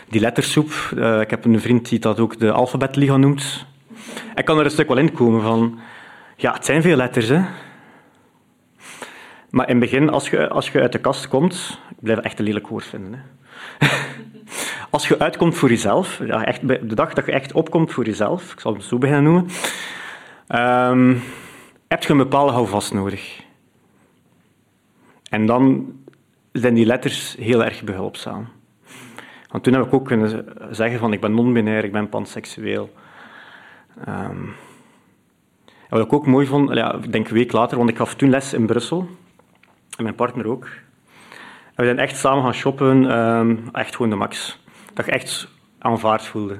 die 0.08 0.20
lettersoep. 0.20 0.70
Uh, 0.96 1.20
ik 1.20 1.30
heb 1.30 1.44
een 1.44 1.60
vriend 1.60 1.88
die 1.88 1.98
dat 1.98 2.20
ook 2.20 2.38
de 2.38 2.52
alfabetliga 2.52 3.16
noemt. 3.16 3.66
Ik 4.34 4.44
kan 4.44 4.58
er 4.58 4.64
een 4.64 4.70
stuk 4.70 4.88
wel 4.88 4.96
in 4.96 5.12
komen 5.12 5.42
van... 5.42 5.78
Ja, 6.36 6.52
het 6.52 6.64
zijn 6.64 6.82
veel 6.82 6.96
letters, 6.96 7.28
hè. 7.28 7.40
Maar 9.50 9.68
in 9.68 9.80
het 9.80 9.90
begin, 9.90 10.10
als 10.10 10.30
je, 10.30 10.48
als 10.48 10.70
je 10.70 10.80
uit 10.80 10.92
de 10.92 10.98
kast 10.98 11.28
komt... 11.28 11.80
Ik 11.90 11.96
blijf 12.00 12.18
echt 12.18 12.38
een 12.38 12.44
lelijk 12.44 12.66
woord 12.66 12.84
vinden, 12.84 13.12
hè. 13.12 13.18
als 14.90 15.08
je 15.08 15.18
uitkomt 15.18 15.54
voor 15.54 15.68
jezelf, 15.68 16.20
echt, 16.20 16.68
de 16.68 16.94
dag 16.94 17.14
dat 17.14 17.26
je 17.26 17.32
echt 17.32 17.52
opkomt 17.52 17.92
voor 17.92 18.04
jezelf, 18.04 18.52
ik 18.52 18.60
zal 18.60 18.74
het 18.74 18.82
zo 18.82 18.98
beginnen 18.98 19.24
noemen, 19.24 19.46
um, 20.48 21.22
heb 21.88 22.02
je 22.02 22.10
een 22.10 22.16
bepaalde 22.16 22.52
houvast 22.52 22.92
nodig. 22.92 23.42
En 25.30 25.46
dan 25.46 25.92
zijn 26.52 26.74
die 26.74 26.86
letters 26.86 27.36
heel 27.38 27.64
erg 27.64 27.82
behulpzaam. 27.82 28.48
Want 29.48 29.64
toen 29.64 29.72
heb 29.72 29.84
ik 29.84 29.92
ook 29.92 30.06
kunnen 30.06 30.44
zeggen 30.70 30.98
van 30.98 31.12
ik 31.12 31.20
ben 31.20 31.34
non-binair, 31.34 31.84
ik 31.84 31.92
ben 31.92 32.08
panseksueel. 32.08 32.92
Um, 34.08 34.54
wat 35.88 36.04
ik 36.04 36.12
ook 36.12 36.26
mooi 36.26 36.46
vond, 36.46 36.74
ja, 36.74 36.94
ik 36.94 37.12
denk 37.12 37.28
een 37.28 37.34
week 37.34 37.52
later, 37.52 37.76
want 37.76 37.90
ik 37.90 37.96
gaf 37.96 38.14
toen 38.14 38.30
les 38.30 38.52
in 38.52 38.66
Brussel. 38.66 39.08
En 39.98 40.04
mijn 40.04 40.16
partner 40.16 40.46
ook. 40.46 40.68
We 41.74 41.84
zijn 41.84 41.98
echt 41.98 42.16
samen 42.16 42.42
gaan 42.42 42.54
shoppen, 42.54 43.18
um, 43.18 43.68
echt 43.72 43.96
gewoon 43.96 44.10
de 44.10 44.16
max. 44.16 44.58
Dat 44.94 45.04
je 45.04 45.10
echt 45.10 45.48
aanvaard 45.78 46.26
voelde. 46.26 46.56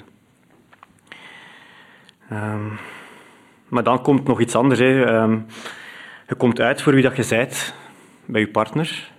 Um, 2.32 2.78
maar 3.68 3.82
dan 3.82 4.02
komt 4.02 4.26
nog 4.26 4.40
iets 4.40 4.54
anders. 4.54 4.78
Hè. 4.78 4.86
Je 6.26 6.34
komt 6.36 6.60
uit 6.60 6.82
voor 6.82 6.92
wie 6.92 7.02
dat 7.02 7.16
je 7.16 7.22
zijt, 7.22 7.74
bij 8.24 8.40
je 8.40 8.48
partner, 8.48 9.10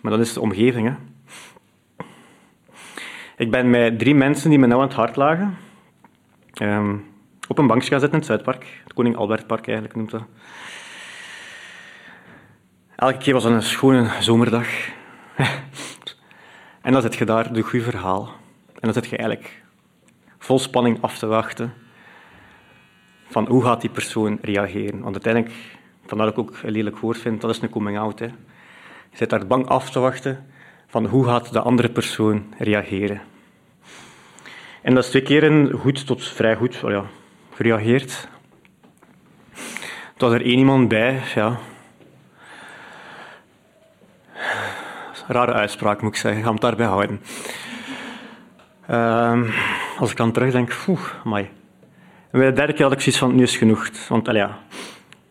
maar 0.00 0.12
dat 0.12 0.20
is 0.20 0.32
de 0.32 0.40
omgeving. 0.40 0.88
Hè. 0.88 0.94
Ik 3.36 3.50
ben 3.50 3.70
met 3.70 3.98
drie 3.98 4.14
mensen 4.14 4.50
die 4.50 4.58
me 4.58 4.66
nou 4.66 4.80
aan 4.80 4.86
het 4.86 4.96
hart 4.96 5.16
lagen, 5.16 5.56
ehm, 6.52 6.96
op 7.48 7.58
een 7.58 7.66
bankje 7.66 7.88
gaan 7.90 8.00
zitten 8.00 8.20
in 8.20 8.26
het 8.26 8.26
Zuidpark. 8.26 8.80
Het 8.84 8.92
Koning 8.92 9.16
Albertpark 9.16 9.66
eigenlijk 9.66 9.96
noemt 9.96 10.10
dat. 10.10 10.22
Elke 12.98 13.18
keer 13.18 13.32
was 13.32 13.44
het 13.44 13.52
een 13.52 13.62
schone 13.62 14.10
zomerdag. 14.20 14.68
en 16.82 16.92
dan 16.92 17.02
zit 17.02 17.14
je 17.14 17.24
daar, 17.24 17.52
de 17.52 17.62
goede 17.62 17.84
verhaal. 17.84 18.28
En 18.66 18.80
dan 18.80 18.92
zit 18.92 19.06
je 19.06 19.16
eigenlijk 19.16 19.62
vol 20.38 20.58
spanning 20.58 21.02
af 21.02 21.18
te 21.18 21.26
wachten 21.26 21.72
van 23.28 23.46
hoe 23.46 23.62
gaat 23.64 23.80
die 23.80 23.90
persoon 23.90 24.38
reageren. 24.40 25.00
Want 25.00 25.12
uiteindelijk, 25.12 25.54
vandaar 26.06 26.26
dat 26.26 26.36
ik 26.36 26.42
ook 26.42 26.56
een 26.62 26.70
lelijk 26.70 26.98
woord 26.98 27.18
vind, 27.18 27.40
dat 27.40 27.50
is 27.50 27.60
een 27.60 27.70
coming-out. 27.70 28.18
Je 28.18 28.32
zit 29.12 29.30
daar 29.30 29.46
bang 29.46 29.66
af 29.66 29.90
te 29.90 29.98
wachten 29.98 30.46
van 30.86 31.06
hoe 31.06 31.24
gaat 31.24 31.52
de 31.52 31.60
andere 31.60 31.88
persoon 31.88 32.54
reageren. 32.58 33.20
En 34.82 34.94
dat 34.94 35.04
is 35.04 35.10
twee 35.10 35.22
keren 35.22 35.72
goed 35.72 36.06
tot 36.06 36.28
vrij 36.28 36.56
goed 36.56 36.74
ja, 36.74 37.04
gereageerd. 37.54 38.28
Toen 40.16 40.28
was 40.28 40.32
er 40.32 40.44
één 40.44 40.58
iemand 40.58 40.88
bij, 40.88 41.22
ja. 41.34 41.58
Rare 45.28 45.52
uitspraak 45.52 46.02
moet 46.02 46.10
ik 46.10 46.16
zeggen, 46.16 46.40
ik 46.40 46.46
ga 46.46 46.52
hem 46.52 46.60
daarbij 46.60 46.86
houden. 46.86 47.20
Uh, 48.90 49.40
als 49.98 50.10
ik 50.10 50.20
aan 50.20 50.32
terugdenk, 50.32 50.76
oeh, 50.88 51.00
amai. 51.24 51.50
En 52.30 52.38
bij 52.38 52.48
de 52.48 52.52
derde 52.52 52.72
keer 52.72 52.88
had 52.88 53.06
ik 53.06 53.14
van, 53.14 53.34
nu 53.34 53.42
is 53.42 53.56
genoeg. 53.56 53.90
Want 54.08 54.26
ja, 54.26 54.58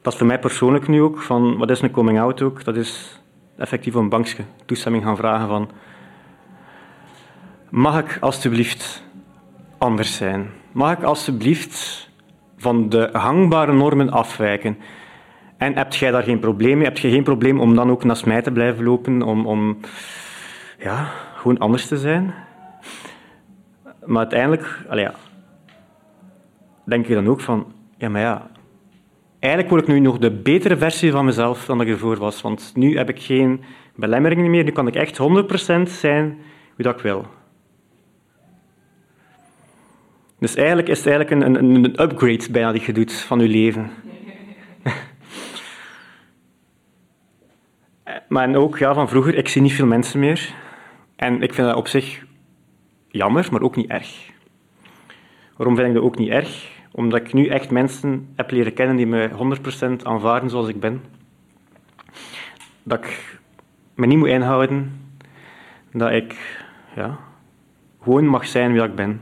dat 0.02 0.14
is 0.14 0.20
voor 0.20 0.28
mij 0.28 0.40
persoonlijk 0.40 0.88
nu 0.88 1.02
ook, 1.02 1.22
van 1.22 1.58
wat 1.58 1.70
is 1.70 1.82
een 1.82 1.92
coming 1.92 2.20
out 2.20 2.42
ook? 2.42 2.64
Dat 2.64 2.76
is 2.76 3.22
effectief 3.58 3.94
een 3.94 4.10
bankje 4.10 4.44
toestemming 4.66 5.04
gaan 5.04 5.18
vragen 5.18 5.48
van, 5.48 5.70
mag 7.70 8.00
ik 8.00 8.18
alstublieft 8.22 9.04
anders 9.78 10.16
zijn? 10.16 10.50
Mag 10.72 10.92
ik 10.92 11.04
alstublieft 11.04 12.10
van 12.58 12.90
de 12.90 13.10
hangbare 13.14 13.74
normen 13.74 14.10
afwijken? 14.10 14.78
En 15.58 15.76
heb 15.76 15.94
jij 15.94 16.12
daar 16.12 16.24
geen 16.24 16.40
probleem 16.40 16.78
mee? 16.78 16.88
Heb 16.88 16.98
je 16.98 17.10
geen 17.10 17.24
probleem 17.24 17.60
om 17.60 17.76
dan 17.76 17.90
ook 17.90 18.04
naast 18.04 18.26
mij 18.26 18.42
te 18.42 18.52
blijven 18.52 18.84
lopen, 18.84 19.22
om, 19.22 19.46
om 19.46 19.78
ja, 20.80 21.12
gewoon 21.36 21.58
anders 21.58 21.88
te 21.88 21.98
zijn? 21.98 22.34
Maar 24.06 24.18
uiteindelijk, 24.18 24.86
ja, 24.92 25.14
denk 26.86 27.08
je 27.08 27.14
dan 27.14 27.28
ook 27.28 27.42
van, 27.42 27.74
ja, 27.98 28.10
maar 28.10 28.22
ja, 28.22 28.50
eigenlijk 29.40 29.74
word 29.74 29.88
ik 29.88 29.94
nu 29.94 30.00
nog 30.00 30.18
de 30.18 30.32
betere 30.32 30.78
versie 30.78 31.12
van 31.12 31.26
mezelf 31.26 31.66
dan 31.66 31.82
ik 31.82 31.88
ervoor 31.88 32.18
was. 32.18 32.42
Want 32.42 32.72
nu 32.76 32.98
heb 32.98 33.10
ik 33.10 33.22
geen 33.22 33.64
belemmeringen 33.96 34.52
meer, 34.52 34.64
nu 34.64 34.72
kan 34.72 34.88
ik 34.88 34.96
echt 34.96 35.20
100% 35.20 35.82
zijn 35.84 36.38
wie 36.76 36.86
dat 36.86 36.96
ik 36.96 37.02
wil. 37.02 37.26
Dus 40.40 40.56
eigenlijk 40.56 40.88
is 40.88 40.98
het 41.04 41.08
eigenlijk 41.08 41.42
een, 41.42 41.56
een, 41.56 41.76
een 41.76 42.02
upgrade 42.02 42.52
bijna 42.52 42.72
die 42.72 42.84
je 42.86 42.94
doet 42.94 43.14
van 43.14 43.40
je 43.40 43.48
leven. 43.48 43.90
Maar 48.28 48.56
ook 48.56 48.78
ja, 48.78 48.94
van 48.94 49.10
vroeger, 49.10 49.36
ik 49.36 49.48
zie 49.48 49.62
niet 49.62 49.74
veel 49.74 49.86
mensen 49.86 50.20
meer. 50.20 50.54
En 51.16 51.42
ik 51.42 51.54
vind 51.54 51.68
dat 51.68 51.76
op 51.76 51.88
zich 51.88 52.26
jammer, 53.08 53.48
maar 53.52 53.62
ook 53.62 53.76
niet 53.76 53.90
erg. 53.90 54.32
Waarom 55.56 55.76
vind 55.76 55.88
ik 55.88 55.94
dat 55.94 56.04
ook 56.04 56.18
niet 56.18 56.30
erg? 56.30 56.70
Omdat 56.92 57.20
ik 57.20 57.34
nu 57.34 57.48
echt 57.48 57.72
mensen 57.72 58.28
heb 58.36 58.52
leren 58.52 58.74
kennen 58.74 58.96
die 58.96 59.08
me 59.08 59.30
100% 60.00 60.04
aanvaarden 60.04 60.50
zoals 60.50 60.68
ik 60.68 60.80
ben. 60.80 61.02
Dat 62.84 63.00
ik 63.04 63.40
me 63.96 64.06
niet 64.06 64.18
moet 64.18 64.28
inhouden. 64.28 65.02
Dat 65.92 66.12
ik 66.12 66.60
ja, 66.96 67.18
gewoon 68.02 68.26
mag 68.26 68.48
zijn 68.48 68.72
wie 68.72 68.84
ik 68.84 68.96
ben. 68.96 69.22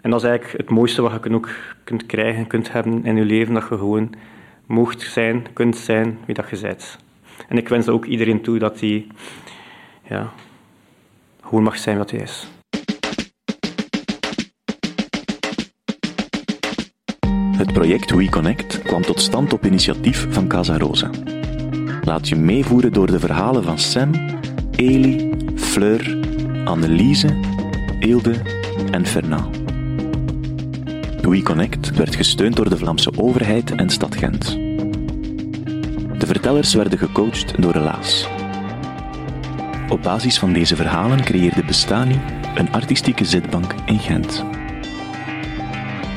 En 0.00 0.10
dat 0.10 0.22
is 0.22 0.28
eigenlijk 0.28 0.58
het 0.58 0.70
mooiste 0.70 1.02
wat 1.02 1.24
je 1.24 1.34
ook 1.34 1.48
kunt 1.84 2.06
krijgen, 2.06 2.46
kunt 2.46 2.72
hebben 2.72 3.04
in 3.04 3.16
je 3.16 3.24
leven. 3.24 3.54
Dat 3.54 3.68
je 3.68 3.76
gewoon 3.76 4.14
mocht 4.70 5.02
zijn, 5.02 5.46
kunt 5.52 5.76
zijn 5.76 6.18
wie 6.26 6.34
dat 6.34 6.50
je 6.50 6.58
bent. 6.60 6.98
En 7.48 7.56
ik 7.56 7.68
wens 7.68 7.88
ook 7.88 8.04
iedereen 8.04 8.42
toe 8.42 8.58
dat 8.58 8.80
hij 8.80 9.06
ja, 10.08 10.32
gewoon 11.42 11.62
mag 11.62 11.78
zijn 11.78 11.96
wat 11.96 12.10
hij 12.10 12.20
is. 12.20 12.48
Het 17.56 17.72
project 17.72 18.10
WeConnect 18.10 18.82
kwam 18.82 19.02
tot 19.02 19.20
stand 19.20 19.52
op 19.52 19.64
initiatief 19.64 20.26
van 20.30 20.48
Casa 20.48 20.78
Rosa. 20.78 21.10
Laat 22.02 22.28
je 22.28 22.36
meevoeren 22.36 22.92
door 22.92 23.06
de 23.06 23.18
verhalen 23.18 23.64
van 23.64 23.78
Sam, 23.78 24.10
Eli, 24.76 25.30
Fleur, 25.54 26.18
Anneliese, 26.64 27.40
Eelde 28.00 28.34
en 28.90 29.06
Fernand. 29.06 29.58
WeConnect 31.22 31.96
werd 31.96 32.14
gesteund 32.14 32.56
door 32.56 32.68
de 32.68 32.76
Vlaamse 32.76 33.12
overheid 33.16 33.74
en 33.74 33.90
stad 33.90 34.16
Gent. 34.16 34.59
Vertellers 36.30 36.74
werden 36.74 36.98
gecoacht 36.98 37.62
door 37.62 37.72
Relaas. 37.72 38.28
Op 39.88 40.02
basis 40.02 40.38
van 40.38 40.52
deze 40.52 40.76
verhalen 40.76 41.24
creëerde 41.24 41.64
Bestani 41.64 42.20
een 42.54 42.72
artistieke 42.72 43.24
zitbank 43.24 43.74
in 43.84 43.98
Gent. 43.98 44.44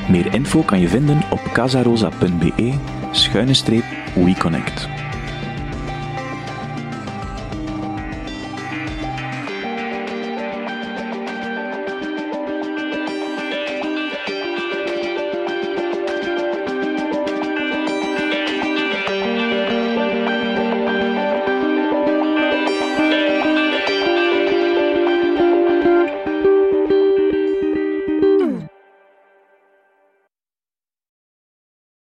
Meer 0.08 0.34
info 0.34 0.62
kan 0.62 0.80
je 0.80 0.88
vinden 0.88 1.22
op 1.30 1.40
casarosa.be 1.52 2.74
schuine 3.10 3.54
streep 3.54 3.84
WeConnect. 4.14 4.93